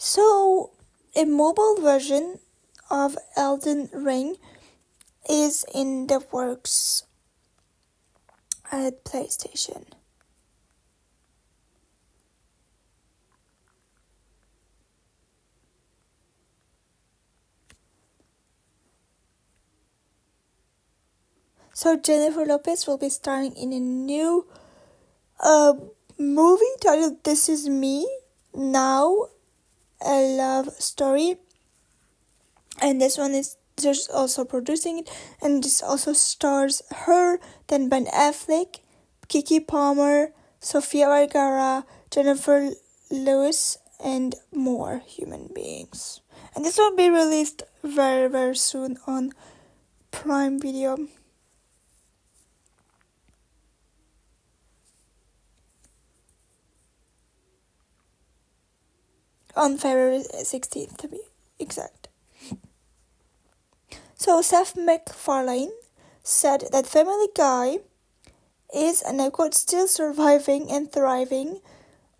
[0.04, 0.72] So,
[1.16, 2.39] a mobile version
[2.89, 4.38] of Elden Ring
[5.30, 7.04] is in the works
[8.72, 9.86] at PlayStation.
[21.74, 24.47] So Jennifer Lopez will be starring in a new
[25.39, 25.74] uh,
[26.18, 28.10] movie titled This Is Me
[28.52, 29.28] Now
[30.06, 31.38] a Love Story.
[32.82, 35.10] And this one is just also producing it,
[35.41, 38.80] and this also stars her, then Ben Affleck,
[39.28, 42.72] Keke Palmer, Sofia Vergara, Jennifer
[43.10, 46.22] Lewis, and more human beings.
[46.56, 49.32] And this will be released very, very soon on
[50.12, 50.97] Prime Video.
[59.56, 61.20] On February 16th, to be
[61.60, 62.08] exact.
[64.16, 65.72] So, Seth MacFarlane
[66.24, 67.80] said that Family Guy
[68.74, 71.62] is, and I quote, still surviving and thriving,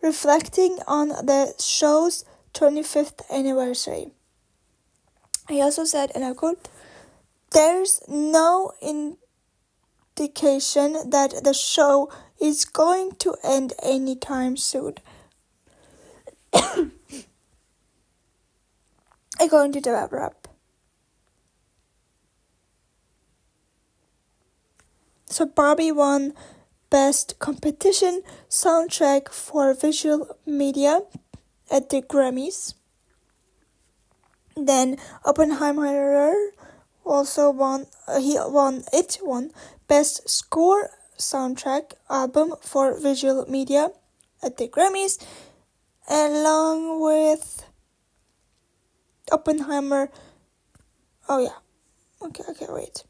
[0.02, 4.12] reflecting on the show's 25th anniversary.
[5.48, 6.68] He also said, and I quote,
[7.52, 9.20] there's no indication
[11.10, 12.12] that the show
[12.42, 14.96] is going to end anytime soon.
[19.42, 20.48] According to the web wrap.
[25.26, 26.34] So Barbie won
[26.92, 31.02] Best Compilation Soundtrack for Visual Media
[31.72, 32.76] at the Grammys.
[34.56, 36.36] Then Oppenheimer
[37.04, 37.88] also won.
[38.08, 38.84] Uh, he won.
[38.94, 39.52] It won
[39.88, 43.90] Best Score Soundtrack Album for Visual Media
[44.44, 45.18] at the Grammys,
[46.10, 47.66] along with
[49.32, 50.10] Oppenheimer.
[51.30, 51.60] Oh yeah.
[52.28, 52.44] Okay.
[52.50, 52.68] Okay.
[52.70, 53.04] Wait.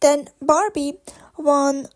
[0.00, 0.98] Then Barbie
[1.38, 1.86] won,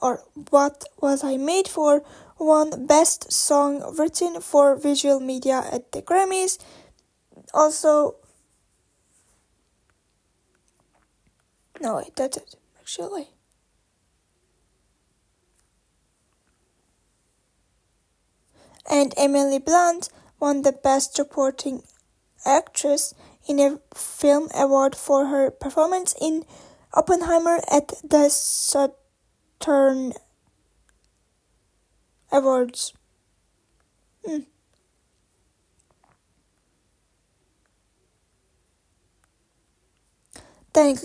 [0.00, 2.04] or What Was I Made For,
[2.38, 6.58] won Best Song Written for Visual Media at the Grammys.
[7.52, 8.14] Also,
[11.80, 13.30] no, wait, that's it, actually.
[18.88, 20.08] And Emily Blunt
[20.40, 21.82] won the Best Supporting
[22.44, 23.14] Actress
[23.46, 26.44] in a Film Award for her performance in
[26.94, 30.14] Oppenheimer at the Saturn
[32.32, 32.94] Awards.
[34.24, 34.38] Hmm.
[40.72, 40.96] Then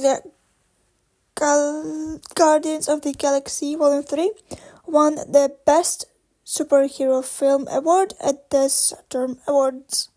[1.36, 4.32] Guardians of the Galaxy Volume 3
[4.86, 6.06] won the Best
[6.46, 10.10] Superhero Film Award at the Saturn Awards.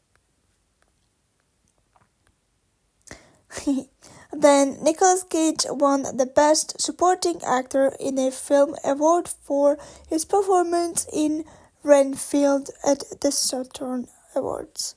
[4.32, 11.06] Then Nicolas Cage won the Best Supporting Actor in a Film award for his performance
[11.12, 11.44] in
[11.82, 14.96] Renfield at the Saturn Awards.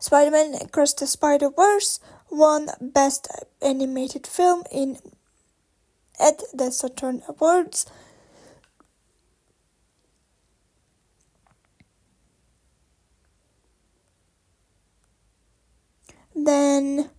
[0.00, 3.28] Spider-Man Across the Spider-Verse won Best
[3.62, 4.98] Animated Film in
[6.20, 7.86] at the Saturn Awards.
[16.44, 17.10] Then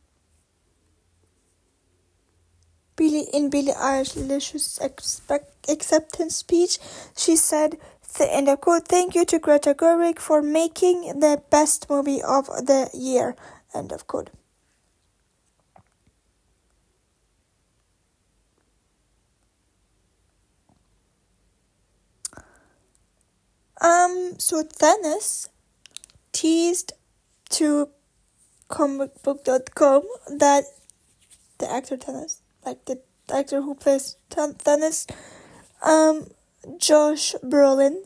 [2.96, 4.80] Billie in Billie Eilish's
[5.68, 6.80] acceptance speech,
[7.16, 7.78] she said,
[8.20, 12.90] and I quote, "Thank you to Greta Gerwig for making the best movie of the
[12.94, 13.36] year."
[13.74, 14.30] End of quote.
[23.82, 25.48] Um, so Thanos
[26.32, 26.94] teased
[27.52, 27.90] to
[28.70, 30.04] comicbook.com
[30.38, 30.64] that
[31.58, 33.00] the actor Thanos like the
[33.34, 35.10] actor who plays Thanos,
[35.84, 36.28] um,
[36.78, 38.04] Josh Brolin,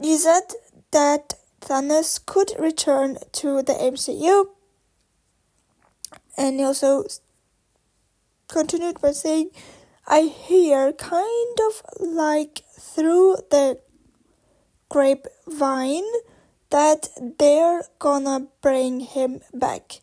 [0.00, 0.42] he said
[0.90, 4.46] that Thanos could return to the MCU,
[6.36, 7.04] and he also
[8.48, 9.50] continued by saying,
[10.06, 13.80] I hear kind of like through the
[14.90, 16.04] grapevine
[16.74, 17.08] that
[17.38, 20.00] they're gonna bring him back.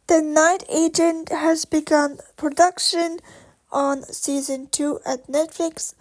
[0.08, 3.18] The Night Agent has begun production
[3.72, 5.94] on season 2 at Netflix.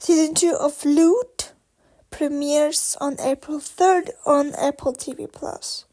[0.00, 1.52] Season 2 of Loot
[2.10, 5.84] premieres on April 3rd on Apple TV Plus.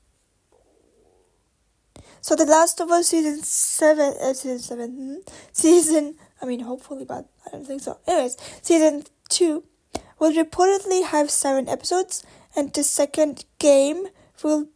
[2.21, 5.15] So The Last of Us season 7 uh, season 7 hmm,
[5.51, 7.97] season I mean, hopefully, but I don't think so.
[8.07, 9.63] Anyways, season two
[10.19, 12.23] will reportedly have seven episodes,
[12.55, 14.07] and the second game
[14.43, 14.67] will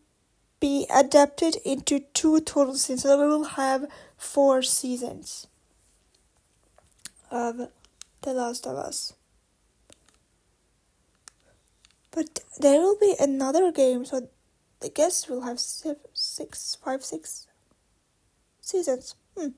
[0.59, 3.03] be adapted into two total seasons.
[3.03, 3.85] So we will have
[4.17, 5.47] four seasons
[7.29, 7.69] of
[8.21, 9.13] The Last of Us.
[12.11, 14.29] But there will be another game, so
[14.83, 17.47] I guess we'll have six, five, six
[18.59, 19.15] seasons.
[19.37, 19.49] Hmm.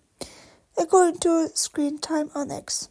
[0.78, 2.89] According to Screen Time on X.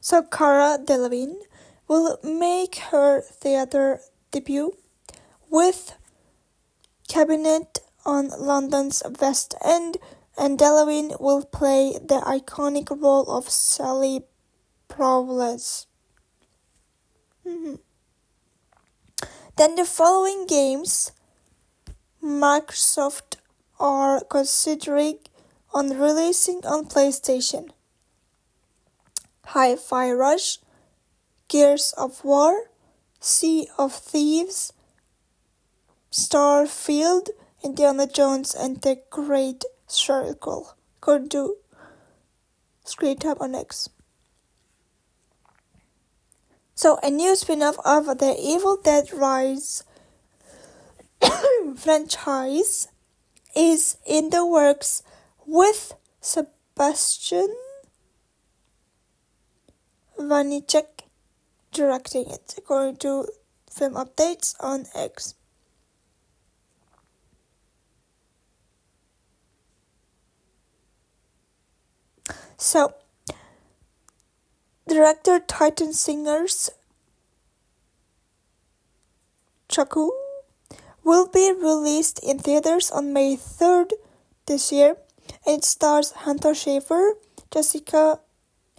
[0.00, 1.42] So Cara Delevingne
[1.86, 4.00] will make her theatre
[4.30, 4.76] debut
[5.50, 5.94] with
[7.08, 7.66] Cabaret
[8.06, 9.98] on London's West End,
[10.40, 10.58] and
[11.20, 14.22] will play the iconic role of Sally
[14.88, 15.86] Bowles.
[17.46, 17.74] Mm-hmm.
[19.56, 21.12] Then the following games
[22.24, 23.36] Microsoft
[23.78, 25.18] are considering
[25.74, 27.68] on releasing on PlayStation.
[29.44, 30.58] Hi-Fi Rush,
[31.48, 32.70] Gears of War,
[33.20, 34.72] Sea of Thieves,
[36.10, 37.28] Starfield,
[37.62, 40.76] Indiana Jones and the Great Circle.
[41.00, 41.56] Go to
[42.84, 43.88] Screen Time on X.
[46.74, 49.84] So, a new spin off of the Evil Dead Rise
[51.76, 52.88] franchise
[53.54, 55.02] is in the works
[55.46, 57.54] with Sebastian
[60.18, 61.02] Vanecek
[61.72, 63.26] directing it, according to
[63.70, 65.34] film updates on X.
[72.62, 72.92] So,
[74.86, 76.68] director Tilman Singer's
[79.66, 80.10] Cuckoo
[81.02, 83.92] will be released in theaters on May 3rd
[84.44, 84.98] this year.
[85.46, 87.12] It stars Hunter Schafer,
[87.50, 88.20] Jessica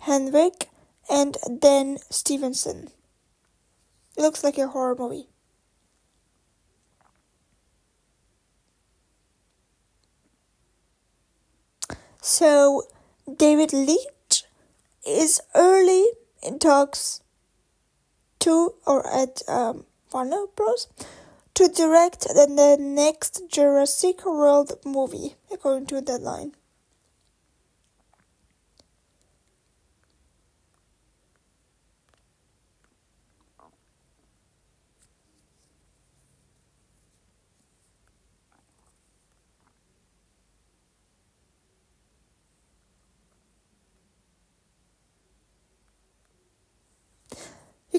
[0.03, 0.67] Henwick,
[1.09, 2.89] and Dan Stevenson.
[4.15, 5.27] It looks like a horror movie.
[12.21, 12.83] So,
[13.37, 14.43] David Leitch
[15.07, 16.05] is early
[16.41, 17.21] in talks
[18.39, 20.87] to or at um, Warner Bros.
[21.53, 26.53] to direct the, the next Jurassic World movie, according to Deadline.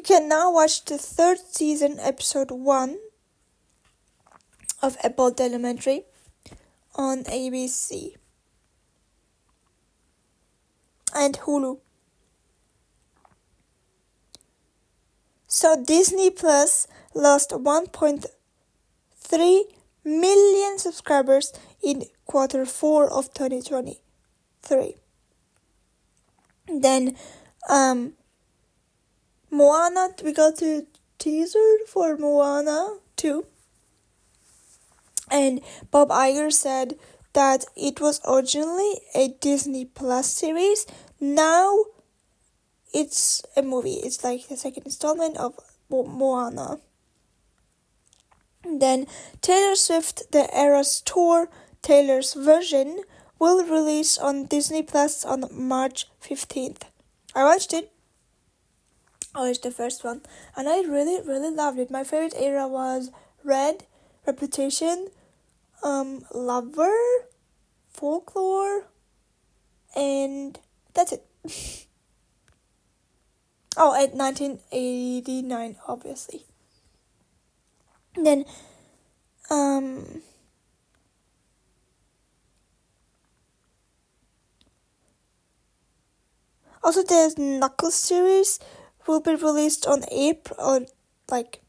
[0.03, 2.99] You can now watch the third season, episode 1
[4.83, 6.03] of Abbott Elementary
[6.97, 8.17] on ABC
[11.15, 11.79] and Hulu.
[15.47, 19.63] So Disney Plus lost 1.3
[20.05, 24.97] million subscribers in quarter 4 of 2023.
[26.67, 27.17] Then
[27.71, 28.15] um
[29.53, 30.87] Moana, we got a
[31.19, 33.45] teaser for Moana 2.
[35.31, 36.95] And Bob Iger said
[37.35, 40.87] that it was originally a Disney Plus series.
[41.21, 41.85] Now
[42.95, 44.01] it's a movie.
[44.03, 45.55] It's like the second installment of
[45.91, 46.81] Mo- Moana.
[48.65, 49.07] Then
[49.43, 51.51] Taylor Swift, the Eras Tour,
[51.83, 53.01] Taylor's version,
[53.39, 56.85] will release on Disney Plus on March 15th.
[57.35, 57.92] I watched it.
[59.35, 60.23] Oh, it's the first one,
[60.57, 61.91] and I really, really loved it.
[61.91, 63.11] My favorite era was
[63.45, 63.85] Red,
[64.27, 65.09] Reputation,
[65.83, 66.95] um, Lover,
[67.91, 68.87] Folklore,
[69.95, 70.59] and
[70.95, 71.25] that's it.
[73.77, 76.45] oh, at 1989, obviously.
[78.17, 78.45] Then,
[79.51, 80.23] um,
[86.83, 88.59] also there's Knuckles series
[89.07, 90.87] will be released on April,
[91.31, 91.63] like,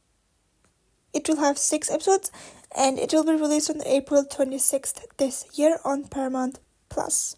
[1.14, 2.32] it will have six episodes,
[2.76, 6.60] and it will be released on April 26th this year on Paramount
[6.90, 7.36] Plus.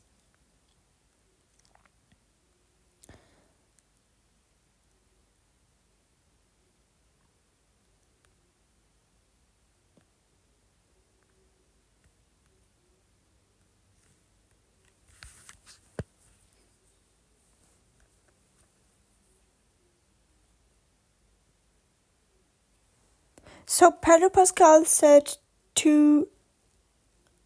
[23.66, 25.38] So Pedro Pascal said
[25.76, 26.28] to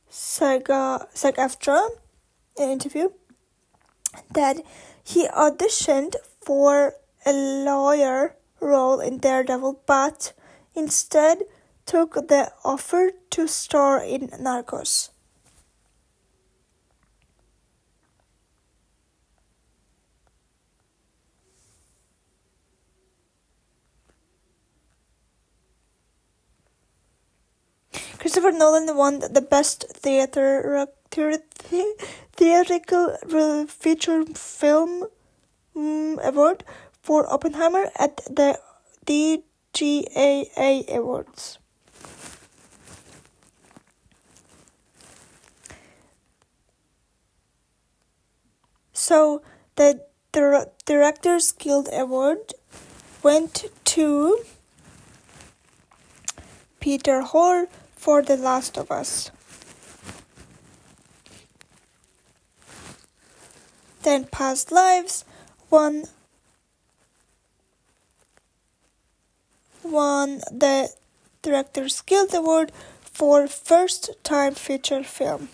[0.09, 1.89] Saga SAG-AFTRA
[2.57, 3.09] in an interview
[4.31, 4.57] that
[5.03, 6.95] he auditioned for
[7.25, 10.33] a lawyer role in Daredevil, but
[10.75, 11.43] instead
[11.85, 15.09] took the offer to star in Narcos.
[28.19, 30.85] Christopher Nolan won the Best Theater,
[32.35, 35.05] Theatrical Feature Film
[35.73, 36.65] um, Award
[37.01, 38.59] for Oppenheimer at the
[39.05, 41.59] DGAA Awards.
[48.91, 49.41] So
[49.77, 52.53] the Directors Guild Award
[53.23, 54.43] went to
[56.81, 59.29] Peter Hoar for The Last of Us.
[64.03, 65.25] Then Past Lives
[65.69, 66.05] won
[69.83, 70.89] won the
[71.41, 72.71] Directors Guild Award
[73.01, 75.49] for First Time Feature Film.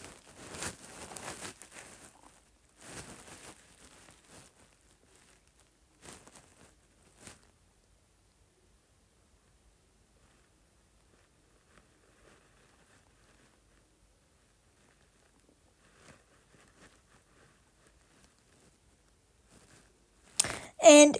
[20.85, 21.17] And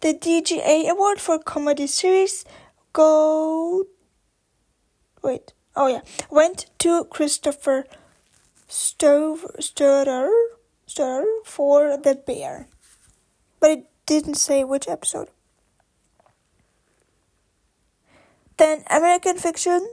[0.00, 2.44] the DGA award for comedy series
[2.92, 3.84] go
[5.22, 6.00] wait oh yeah
[6.30, 7.84] went to Christopher
[8.66, 10.30] Stover Stutter
[10.86, 12.68] Stutter for The Bear,
[13.60, 15.28] but it didn't say which episode.
[18.56, 19.88] Then American Fiction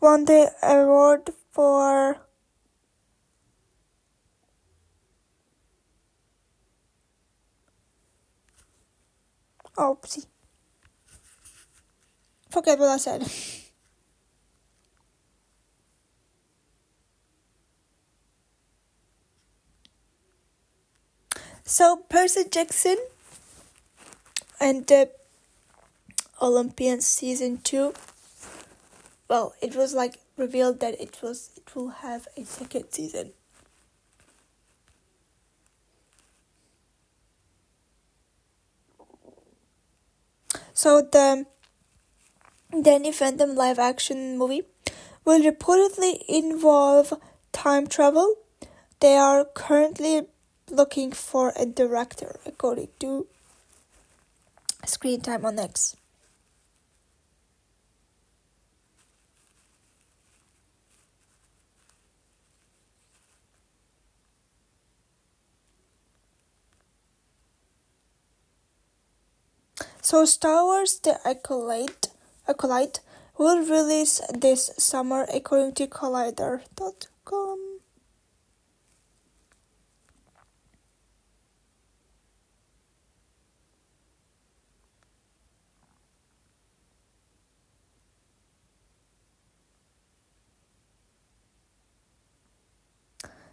[0.00, 2.18] won the award for
[9.82, 10.26] Oh, Oopsie.
[12.50, 13.26] Forget what I said.
[21.64, 22.98] So Percy Jackson
[24.60, 25.08] and the
[26.42, 27.94] Olympians season two.
[29.28, 33.32] Well, it was like revealed that it was it will have a second season.
[40.80, 41.44] So the
[42.72, 44.62] Danny Phantom live action movie
[45.26, 47.12] will reportedly involve
[47.52, 48.36] time travel.
[49.00, 50.22] They are currently
[50.70, 53.26] looking for a director, according to
[54.86, 55.96] Screen Time on X.
[70.02, 72.08] So Star Wars The Acolyte,
[72.48, 73.00] Acolyte
[73.36, 77.80] will release this summer according to Collider.com.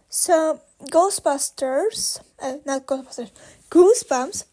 [0.08, 3.30] So Ghostbusters, uh, not Ghostbusters,
[3.70, 4.44] Goosebumps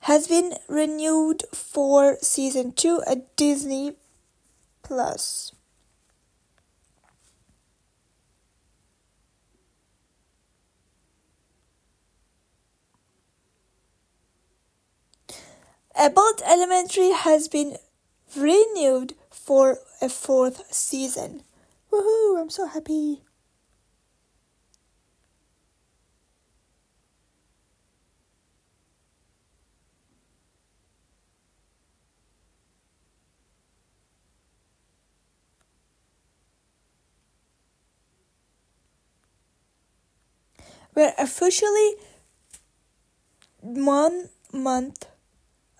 [0.00, 3.96] has been renewed for season 2 at Disney
[4.82, 5.52] Plus.
[15.94, 17.76] Abbott Elementary has been
[18.34, 21.42] renewed for a fourth season.
[21.92, 22.40] Woohoo!
[22.40, 23.20] I'm so happy.
[40.94, 41.94] We're officially
[43.60, 45.06] one month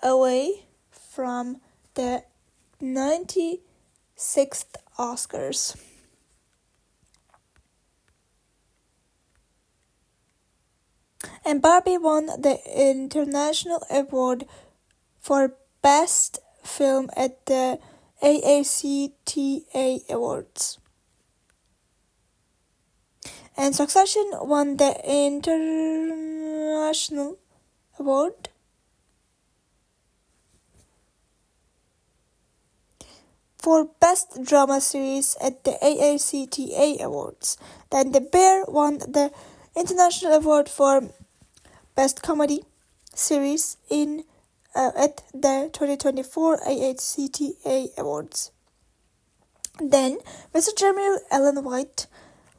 [0.02, 1.60] away from
[1.94, 2.24] the
[2.80, 3.60] 96th
[4.98, 5.76] Oscars.
[11.44, 14.44] And Barbie won the International Award
[15.20, 17.78] for Best Film at the
[18.22, 20.79] AACTA Awards
[23.56, 25.58] and Succession won the International
[27.98, 28.48] Award.
[33.58, 37.58] For Best Drama Series at the AACTA Awards.
[37.90, 39.30] Then The Bear won the
[39.76, 41.10] International Award for
[41.94, 42.64] Best Comedy
[43.14, 44.24] Series in
[44.74, 48.50] uh, at the 2024 AACTA Awards.
[49.78, 50.18] Then,
[50.54, 50.76] Mr.
[50.76, 52.06] Jeremy Allen White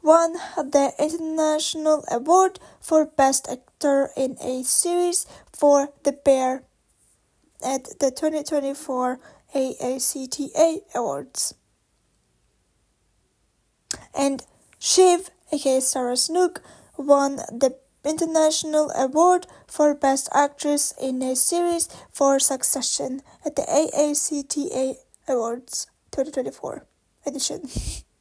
[0.02, 6.64] won the International Award for Best Actor in a Series for The Bear
[7.64, 9.20] at the 2024
[9.54, 11.54] AACTA Awards.
[14.16, 14.44] And
[14.78, 16.62] Shiv, aka Sarah Snook,
[16.96, 24.96] won the International Award for Best Actress in a Series for Succession at the AACTA
[25.28, 26.84] Awards 2024
[27.24, 27.68] edition.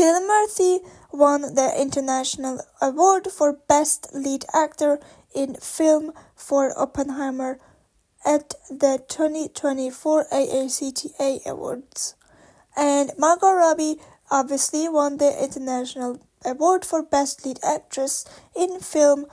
[0.00, 0.80] Murphy
[1.12, 5.00] won the International Award for Best Lead Actor
[5.34, 7.58] in Film for Oppenheimer
[8.24, 12.14] at the 2024 AICTA Awards.
[12.76, 13.96] And Margot Robbie
[14.30, 18.24] obviously won the International Award for Best Lead Actress
[18.56, 19.26] in Film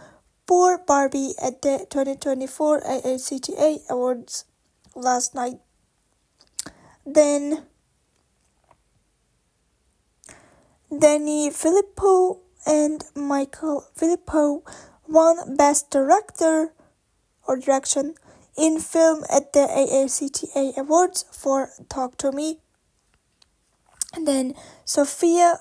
[0.45, 4.45] for Barbie at the 2024 AICTA Awards
[4.95, 5.59] last night.
[7.05, 7.65] Then
[10.89, 14.63] Danny Philippou and Michael Philippou
[15.07, 16.73] won Best Director
[17.47, 18.15] or Direction
[18.57, 22.57] in Film at the AACTA Awards for Talk to Me.
[24.15, 25.59] And then Sophia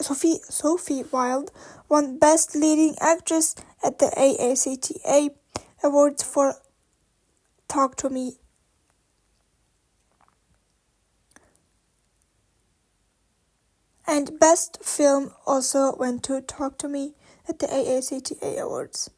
[0.00, 1.50] Sophie, Sophie Wilde
[1.88, 5.30] won Best Leading Actress at the AACTA
[5.82, 6.54] Awards for
[7.66, 8.38] Talk to Me.
[14.06, 17.14] And Best Film also went to Talk to Me
[17.48, 19.10] at the AICTA Awards.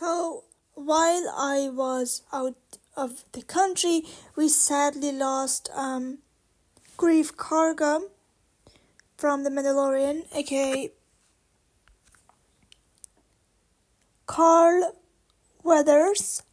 [0.00, 2.56] So while I was out
[2.96, 6.20] of the country, we sadly lost um,
[6.96, 8.04] Greef Karga
[9.18, 10.90] from The Mandalorian, aka
[14.24, 14.96] Carl
[15.62, 16.44] Weathers.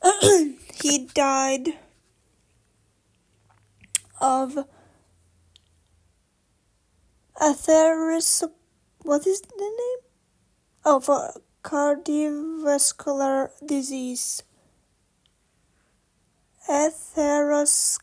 [0.80, 1.66] he died
[4.20, 4.68] of
[7.40, 8.48] atheros.
[9.02, 9.98] What is the name?
[10.84, 11.32] Oh, for
[11.62, 14.42] cardiovascular disease,
[16.68, 18.02] atherosclerotic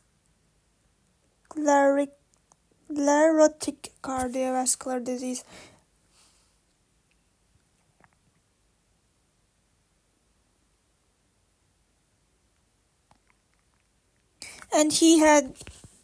[4.02, 5.44] cardiovascular disease.
[14.72, 15.56] And he had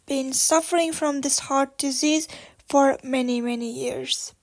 [0.06, 2.26] been suffering from this heart disease
[2.68, 4.34] for many, many years.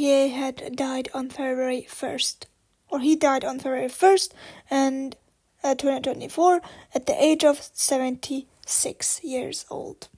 [0.00, 2.46] He had died on February 1st,
[2.88, 4.30] or he died on February 1st,
[4.70, 5.14] and
[5.62, 6.62] uh, 2024
[6.94, 10.08] at the age of 76 years old.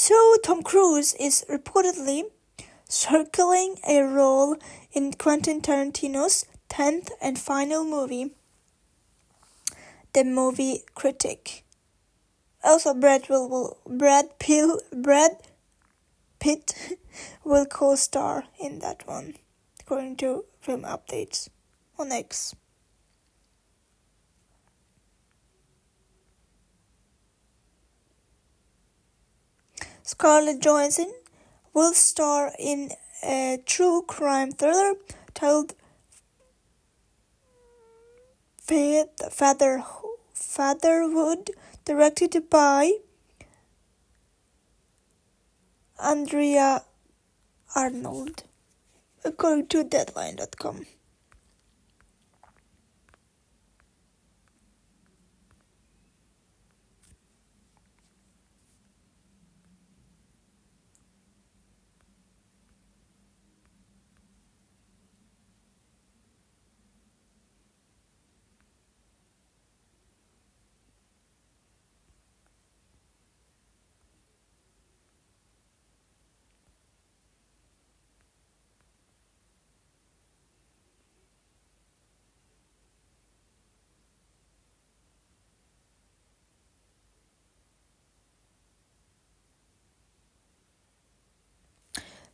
[0.00, 2.30] So Tom Cruise is reportedly
[2.88, 4.56] circling a role
[4.92, 8.30] in Quentin Tarantino's tenth and final movie,
[10.12, 11.64] the movie Critic.
[12.62, 15.32] Also, Brad will, will Brad Pill Brad
[16.38, 16.96] Pitt
[17.44, 19.34] will co-star in that one,
[19.80, 21.48] according to film updates
[21.98, 22.54] on X.
[30.08, 31.12] Scarlett Johansson
[31.74, 32.92] will star in
[33.22, 34.94] a true crime thriller
[35.34, 35.74] titled
[39.30, 39.84] Father
[40.32, 41.50] Fatherhood,
[41.84, 42.92] directed by
[46.02, 46.84] Andrea
[47.76, 48.44] Arnold,
[49.26, 50.86] according to Deadline.com.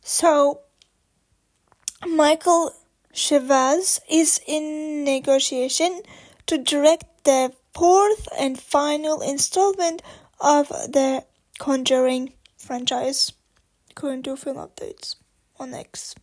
[0.07, 0.59] So,
[2.05, 2.75] Michael
[3.11, 6.03] Chaves is in negotiation
[6.45, 10.03] to direct the fourth and final installment
[10.39, 11.25] of the
[11.57, 13.33] Conjuring franchise.
[13.95, 15.15] Current to film updates
[15.59, 16.13] on X.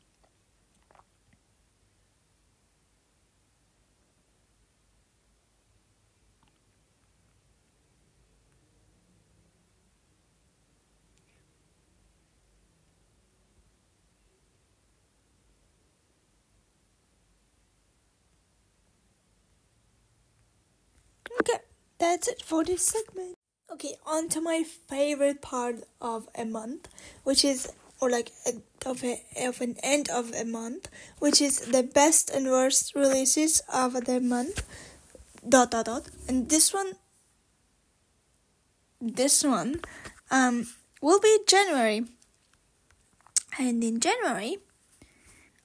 [21.43, 21.59] Okay,
[21.99, 23.35] that's it for this segment.
[23.69, 26.87] Okay, on to my favorite part of a month,
[27.25, 28.31] which is or like
[28.87, 30.89] of a, of an end of a month,
[31.19, 34.63] which is the best and worst releases of the month.
[35.49, 36.93] Dot dot dot, and this one,
[39.01, 39.81] this one,
[40.31, 40.69] um,
[41.01, 42.05] will be January.
[43.59, 44.59] And in January,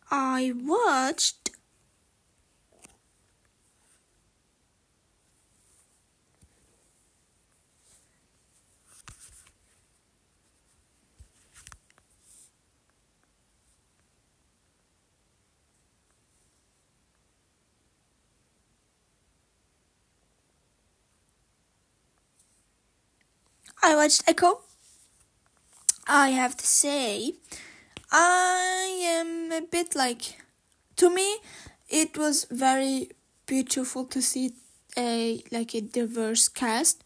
[0.10, 1.37] I watched
[23.82, 24.62] I watched Echo.
[26.08, 27.34] I have to say,
[28.12, 30.42] I am a bit like,
[30.96, 31.40] to me,
[31.90, 33.12] it was very
[33.46, 34.54] beautiful to see
[34.98, 37.04] a like a diverse cast,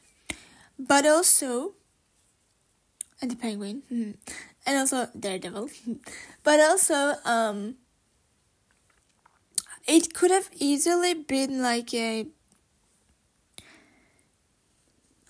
[0.80, 1.74] but also,
[3.22, 3.84] and the Penguin,
[4.66, 5.70] and also Daredevil,
[6.44, 7.76] but also um,
[9.88, 12.28] it could have easily been like a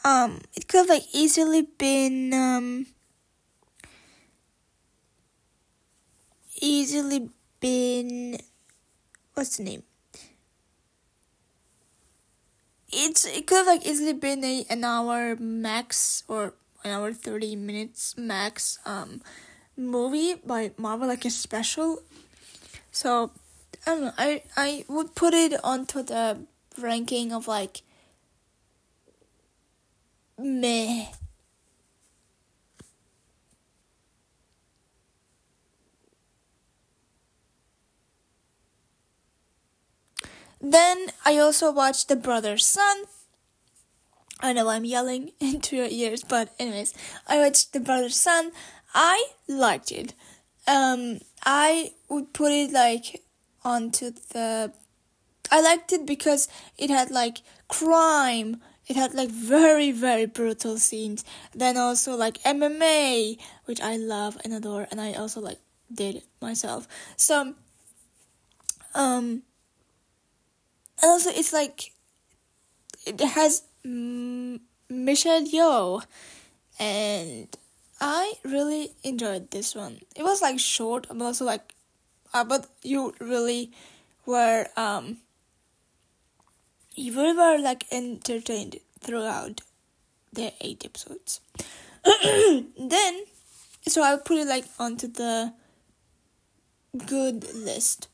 [0.04, 2.86] um it could have like easily been um
[6.62, 7.30] easily
[7.60, 8.38] been
[9.34, 9.84] what's the name?
[12.92, 17.56] It's it could have like easily been a an hour max or an hour 30
[17.56, 19.22] minutes max um
[19.78, 22.02] movie by marvel like a special.
[22.92, 23.32] So
[23.88, 26.46] i don't know i i would put it onto the
[26.78, 27.82] ranking of like
[30.44, 31.08] meh.
[40.62, 43.06] Then I also watched The Brothers Sun.
[44.40, 46.94] I know I'm yelling into your ears, but anyways,
[47.28, 48.52] I watched The Brothers Sun.
[48.94, 50.14] I liked it.
[50.68, 53.24] Um, I would put it like
[53.64, 54.72] onto the.
[55.52, 61.24] I liked it because it had like crime, it had like very very brutal scenes.
[61.54, 65.60] Then also like mma which i love and adore and i also like
[65.94, 66.88] did it myself.
[67.18, 67.54] So
[68.94, 69.44] um
[71.02, 71.92] and also it's like
[73.06, 74.60] it has mm,
[74.90, 76.04] michelle yeoh
[76.80, 77.48] and
[78.00, 80.02] i really enjoyed this one.
[80.16, 81.74] It was like short but also like
[82.34, 83.72] uh, but you really
[84.26, 85.18] were um
[86.96, 89.62] you were like entertained throughout
[90.34, 91.42] the eight episodes.
[92.04, 93.24] then,
[93.88, 95.54] so I put it like onto the
[97.06, 98.08] good list.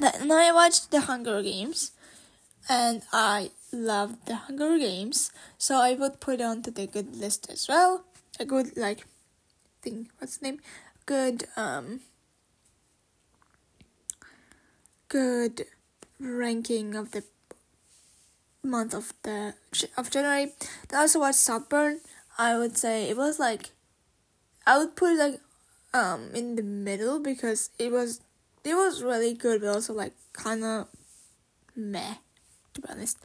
[0.00, 1.92] And I watched the Hunger Games,
[2.68, 7.50] and I loved the Hunger Games, so I would put it onto the good list
[7.50, 8.04] as well.
[8.38, 9.04] A good like
[9.82, 10.08] thing.
[10.18, 10.60] What's the name?
[11.04, 12.00] Good um.
[15.08, 15.66] Good
[16.20, 17.24] ranking of the
[18.62, 19.54] month of the
[19.96, 20.52] of January.
[20.88, 22.00] Then I also watched Saltburn.
[22.38, 23.70] I would say it was like
[24.66, 25.40] I would put it like
[25.92, 28.20] um in the middle because it was
[28.64, 30.86] it was really good but also like kinda
[31.74, 32.14] meh
[32.74, 33.18] to be honest.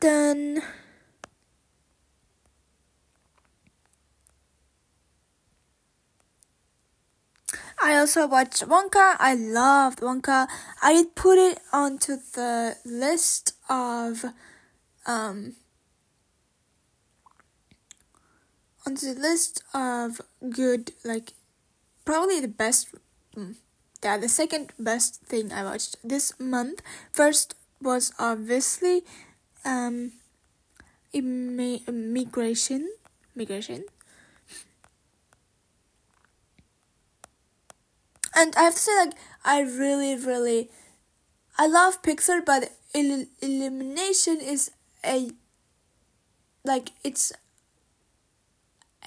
[0.00, 0.62] Then
[7.84, 9.16] I also watched Wonka.
[9.18, 10.48] I loved Wonka.
[10.80, 14.24] I put it onto the list of
[15.04, 15.56] um
[18.86, 21.34] onto the list of good like
[22.06, 22.88] probably the best
[23.36, 23.54] mm,
[24.02, 26.80] yeah the second best thing I watched this month.
[27.12, 29.04] First was obviously
[29.62, 30.12] um
[31.12, 32.88] immigration
[33.36, 33.84] migration
[38.34, 39.14] and I have to say, like,
[39.44, 40.70] I really, really,
[41.58, 44.70] I love Pixar, but Illumination is
[45.04, 45.30] a,
[46.64, 47.32] like, it's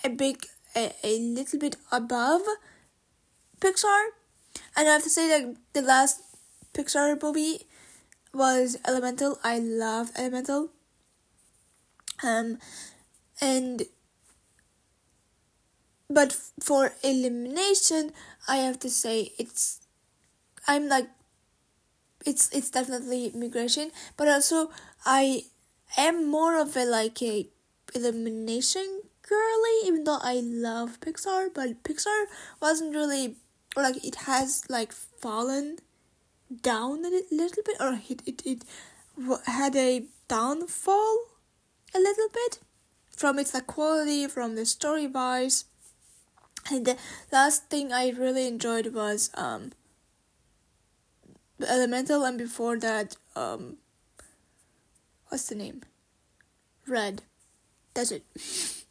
[0.03, 2.41] a big a, a little bit above
[3.59, 4.09] Pixar.
[4.75, 6.21] And I have to say that the last
[6.73, 7.67] Pixar movie
[8.33, 9.39] was Elemental.
[9.43, 10.69] I love Elemental.
[12.23, 12.57] Um
[13.41, 13.83] and
[16.09, 18.11] but for Illumination
[18.47, 19.81] I have to say it's
[20.67, 21.07] I'm like
[22.25, 24.71] it's it's definitely migration but also
[25.05, 25.43] I
[25.97, 27.47] am more of a like a
[27.95, 32.25] Illumination girly even though I love Pixar but Pixar
[32.61, 33.35] wasn't really
[33.75, 35.77] or like it has like fallen
[36.61, 38.63] down a little bit or it it, it
[39.45, 41.17] had a downfall
[41.95, 42.59] a little bit
[43.15, 45.65] from its like quality from the story wise
[46.71, 46.97] and the
[47.31, 49.71] last thing I really enjoyed was um
[51.59, 53.77] Elemental and before that um
[55.29, 55.81] what's the name?
[56.87, 57.21] Red.
[57.93, 58.25] That's it.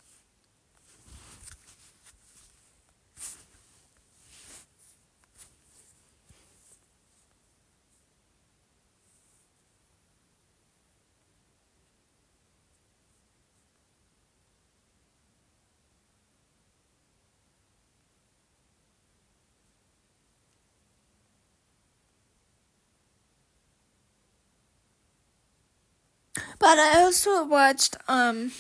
[26.58, 28.52] But I also watched um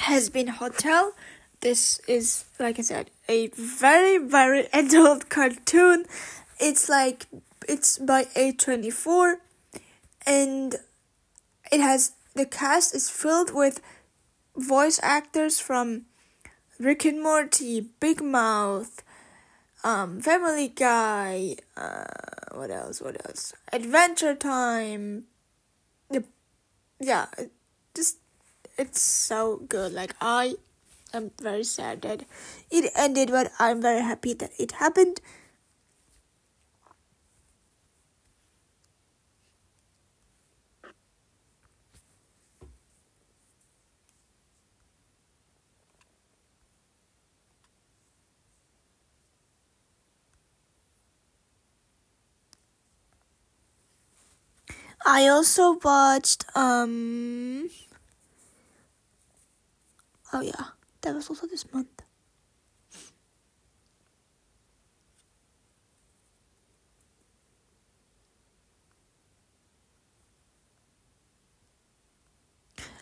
[0.00, 1.12] Hazbin Hotel.
[1.60, 6.04] This is like I said, a very very adult cartoon.
[6.60, 7.26] It's like
[7.68, 9.36] it's by A24
[10.26, 10.76] and
[11.72, 13.80] it has the cast is filled with
[14.56, 16.02] voice actors from
[16.78, 19.02] Rick and Morty, Big Mouth,
[19.82, 22.04] um, Family Guy, uh,
[22.52, 23.00] what else?
[23.00, 23.52] What else?
[23.72, 25.24] Adventure Time,
[27.00, 27.52] yeah, it
[27.94, 28.18] just
[28.76, 29.92] it's so good.
[29.92, 30.54] Like I
[31.12, 32.24] am very sad that
[32.70, 35.20] it ended, but I'm very happy that it happened.
[55.04, 57.68] I also watched um
[60.32, 60.68] Oh yeah,
[61.02, 62.02] that was also this month.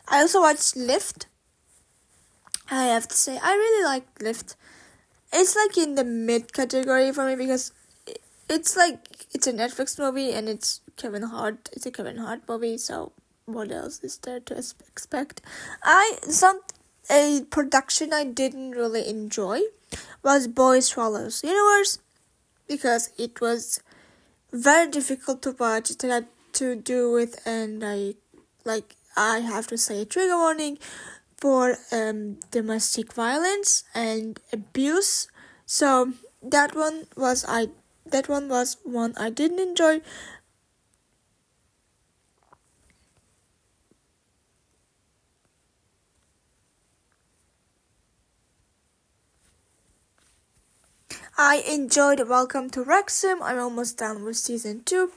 [0.09, 1.26] I also watched Lift.
[2.70, 4.57] I have to say, I really like Lift.
[5.32, 7.72] It's like in the mid category for me because
[8.49, 11.68] it's like it's a Netflix movie and it's Kevin Hart.
[11.72, 13.12] It's a Kevin Hart movie, so
[13.44, 15.40] what else is there to expect?
[15.82, 16.61] I some
[17.11, 19.61] a production I didn't really enjoy
[20.22, 21.99] was Boy Swallows Universe
[22.66, 23.80] because it was
[24.53, 25.90] very difficult to watch.
[25.90, 28.14] It had to do with and I
[28.64, 30.78] like I have to say a trigger warning
[31.36, 35.28] for um domestic violence and abuse.
[35.66, 37.68] So that one was I
[38.11, 40.01] that one was one I didn't enjoy.
[51.39, 53.43] I enjoyed Welcome to Wrexham.
[53.43, 55.12] I'm almost done with season two.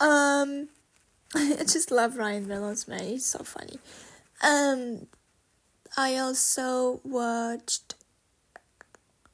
[0.00, 0.70] Um,
[1.34, 3.04] I just love Ryan Reynolds, man.
[3.04, 3.78] He's so funny.
[4.40, 5.08] Um,
[5.94, 7.96] I also watched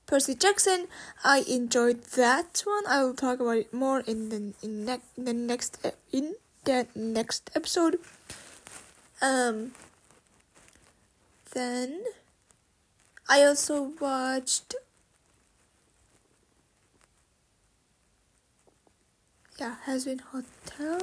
[0.06, 0.88] Percy Jackson.
[1.22, 2.82] I enjoyed that one.
[2.88, 6.34] I will talk about it more in the in, ne- the next in
[6.64, 8.00] the next episode.
[9.22, 9.70] Um.
[11.52, 12.02] Then
[13.28, 14.74] I also watched.
[19.58, 20.98] Yeah, Hazbin Hotel.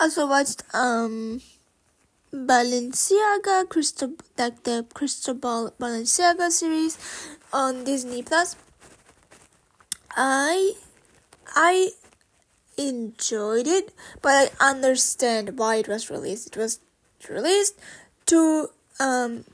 [0.00, 1.40] also watched um
[2.32, 6.98] Balenciaga Crystal like the Cristobal Balenciaga series
[7.52, 8.56] on Disney Plus.
[10.16, 10.72] I
[11.54, 11.90] I
[12.78, 13.92] enjoyed it,
[14.22, 16.48] but I understand why it was released.
[16.48, 16.80] It was
[17.28, 17.78] released
[18.26, 19.44] to um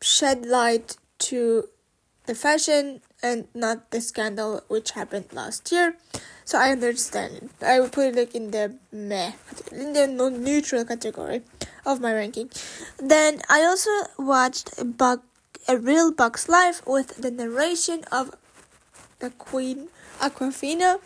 [0.00, 1.68] shed light to
[2.26, 5.96] the fashion and not the scandal which happened last year.
[6.44, 7.50] So I understand.
[7.60, 9.32] I would put it like in the meh,
[9.72, 11.42] in the neutral category
[11.84, 12.50] of my ranking.
[12.98, 15.22] Then I also watched Bug,
[15.66, 18.34] a real Bugs Life with the narration of
[19.18, 19.88] the Queen
[20.20, 21.00] Awkwafina.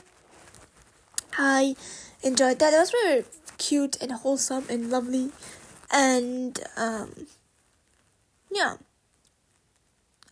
[1.39, 1.77] I
[2.23, 2.73] enjoyed that.
[2.73, 3.25] It was very
[3.59, 5.31] cute and wholesome and lovely,
[5.91, 7.27] and um,
[8.51, 8.77] yeah.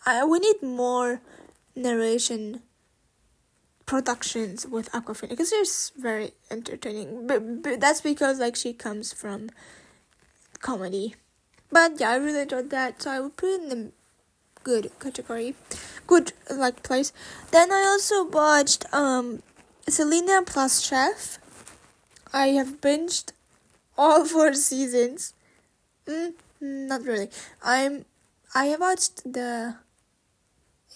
[0.07, 1.21] I we need more
[1.77, 2.63] narration
[3.91, 7.27] productions with Awkwafina because it's very entertaining.
[7.27, 9.51] But, but that's because like she comes from
[10.61, 11.17] comedy.
[11.73, 13.93] But yeah, I really enjoyed that, so I would put in the
[14.63, 15.55] good category,
[16.07, 17.13] good like place.
[17.51, 19.43] Then I also watched um
[19.89, 21.39] Selena plus Chef.
[22.33, 23.33] I have binged
[23.97, 25.35] all four seasons.
[26.07, 27.29] Mm, not really.
[27.63, 28.05] I'm
[28.55, 29.77] I have watched the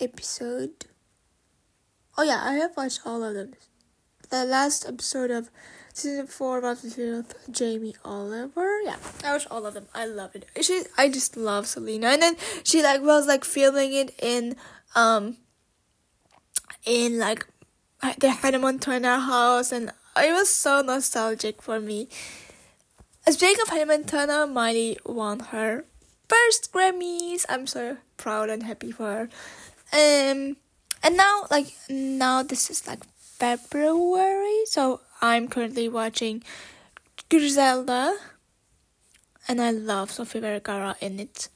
[0.01, 0.87] episode.
[2.17, 3.55] Oh yeah, I have watched all of them.
[4.31, 5.51] The last episode of
[5.95, 8.81] season four was with Jamie Oliver.
[8.83, 9.87] Yeah, I watched all of them.
[9.95, 10.45] I love it.
[10.61, 12.09] She, I just love Selena.
[12.09, 14.57] And then she like was like filming it in
[14.95, 15.39] um
[16.85, 17.47] in like
[18.19, 22.09] the Hannah Montana house, and it was so nostalgic for me.
[23.27, 25.87] Speaking of Hannah Montana, Miley won her
[26.29, 27.47] first Grammys.
[27.49, 29.29] I'm so proud and happy for her.
[29.93, 30.57] Um,
[31.03, 33.01] and now like now this is like
[33.39, 36.45] February, so I'm currently watching
[37.29, 38.17] Griselda,
[39.49, 41.49] and I love Sofia Vergara in it.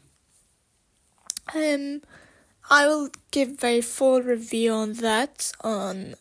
[1.54, 2.02] Um,
[2.68, 6.16] I will give a full review on that on.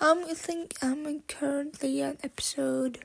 [0.00, 3.04] Um, I think I'm currently on episode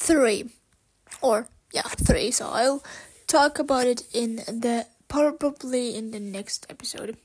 [0.00, 0.48] three,
[1.20, 2.30] or yeah, three.
[2.30, 2.82] So I'll
[3.26, 7.16] talk about it in the probably in the next episode.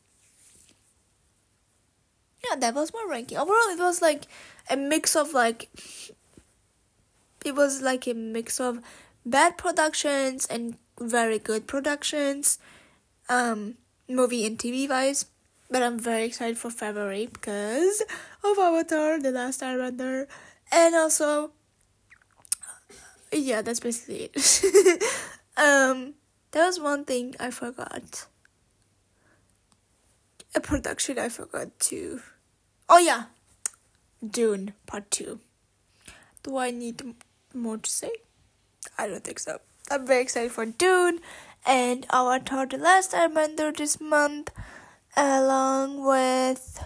[2.44, 3.38] Yeah, that was my ranking.
[3.38, 4.26] Overall, it was like
[4.70, 5.70] a mix of like
[7.46, 8.84] it was like a mix of
[9.26, 12.60] bad productions and very good productions,
[13.30, 13.76] um,
[14.08, 15.26] movie and TV wise.
[15.72, 18.04] But I'm very excited for February because
[18.44, 20.28] of Avatar: The Last Airbender,
[20.72, 21.55] and also
[23.32, 25.04] yeah, that's basically it.
[25.58, 26.14] um,
[26.52, 28.28] there was one thing I forgot.
[30.54, 32.22] A production I forgot to.
[32.88, 33.26] Oh yeah,
[34.26, 35.40] Dune Part Two.
[36.44, 37.02] Do I need
[37.54, 38.12] more to say?
[38.98, 39.60] I don't think so.
[39.92, 41.20] I'm very excited for Dune
[41.66, 44.52] and I Avatar: The Last Airbender this month,
[45.18, 46.80] along with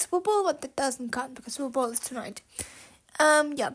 [0.00, 2.42] Super Bowl, but that doesn't count because Super Bowl is tonight.
[3.18, 3.70] Um, yeah,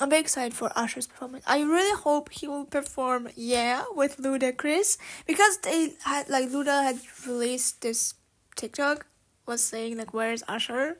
[0.00, 1.44] I'm very excited for Usher's performance.
[1.46, 6.98] I really hope he will perform Yeah with Ludacris because they had like Luda had
[7.26, 8.14] released this
[8.56, 9.06] TikTok
[9.46, 10.98] was saying like where's Usher.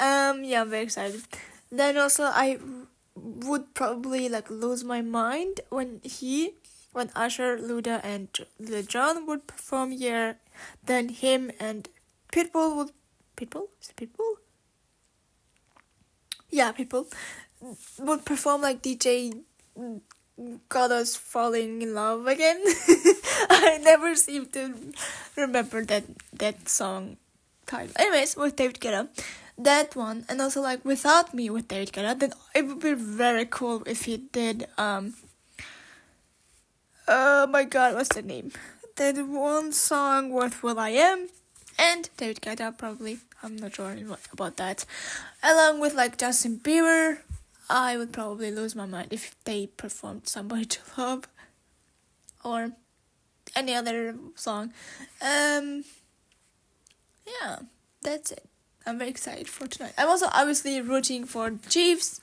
[0.00, 1.22] Um, yeah, I'm very excited.
[1.70, 2.58] Then also I
[3.14, 6.54] would probably like lose my mind when he
[6.92, 10.38] when Usher, Luda, and Lil would perform here.
[10.84, 11.88] Then him and
[12.32, 12.90] Pitbull would
[13.40, 13.68] people?
[13.80, 14.36] Is it people?
[16.50, 17.08] Yeah people.
[17.98, 19.32] Would perform like dj
[20.68, 22.60] got us falling in love again?
[23.50, 24.92] I never seem to
[25.36, 26.04] remember that
[26.36, 27.16] that song
[27.66, 27.96] title.
[27.96, 29.08] Anyways with david guetta
[29.56, 33.46] that one and also like without me with david guetta then it would be very
[33.58, 35.14] cool if he did um
[37.08, 38.52] oh my god what's the name?
[38.96, 41.28] That one song with Am,"
[41.78, 43.20] and David Guetta probably.
[43.42, 43.96] I'm not sure
[44.32, 44.84] about that.
[45.42, 47.18] Along with like Justin Bieber,
[47.68, 51.28] I would probably lose my mind if they performed "Somebody to Love"
[52.44, 52.72] or
[53.56, 54.72] any other song.
[55.22, 55.84] Um,
[57.26, 57.60] yeah,
[58.02, 58.44] that's it.
[58.86, 59.92] I'm very excited for tonight.
[59.96, 62.20] I'm also obviously rooting for Chiefs,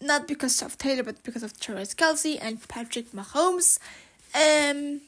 [0.00, 3.78] not because of Taylor, but because of Travis Kelce and Patrick Mahomes.
[4.34, 5.00] Um,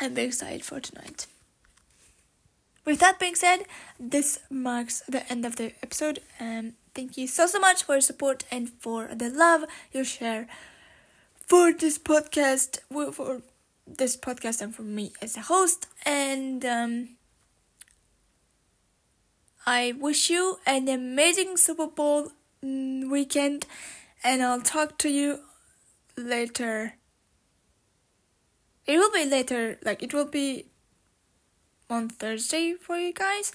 [0.00, 1.26] I'm very excited for tonight.
[2.88, 3.66] With that being said,
[4.00, 6.20] this marks the end of the episode.
[6.40, 10.48] And thank you so, so much for your support and for the love you share
[11.46, 12.78] for this podcast,
[13.12, 13.42] for
[13.86, 15.86] this podcast, and for me as a host.
[16.06, 17.10] And um,
[19.66, 22.32] I wish you an amazing Super Bowl
[22.64, 23.66] mm, weekend,
[24.24, 25.40] and I'll talk to you
[26.16, 26.94] later.
[28.86, 30.68] It will be later, like, it will be
[31.90, 33.52] on Thursday for you guys.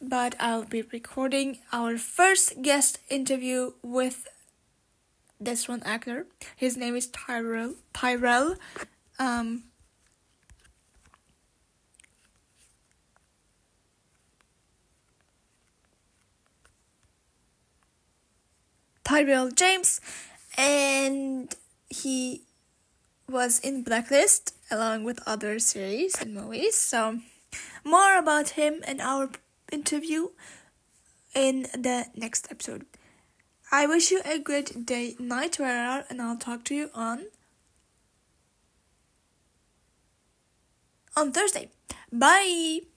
[0.00, 4.28] but I'll be recording our first guest interview with
[5.40, 6.26] this one actor.
[6.56, 7.74] His name is Tyrell.
[7.94, 8.56] Tyrell.
[9.18, 9.64] Um,
[19.04, 20.00] Tyrell James,
[20.56, 21.54] and
[21.90, 22.42] he
[23.28, 26.74] was in Blacklist along with other series and movies.
[26.76, 27.18] So,
[27.84, 29.30] more about him and our
[29.70, 30.28] interview
[31.34, 32.86] in the next episode.
[33.72, 37.26] I wish you a great day, night, wherever, and I'll talk to you on
[41.16, 41.70] on Thursday.
[42.12, 42.93] Bye.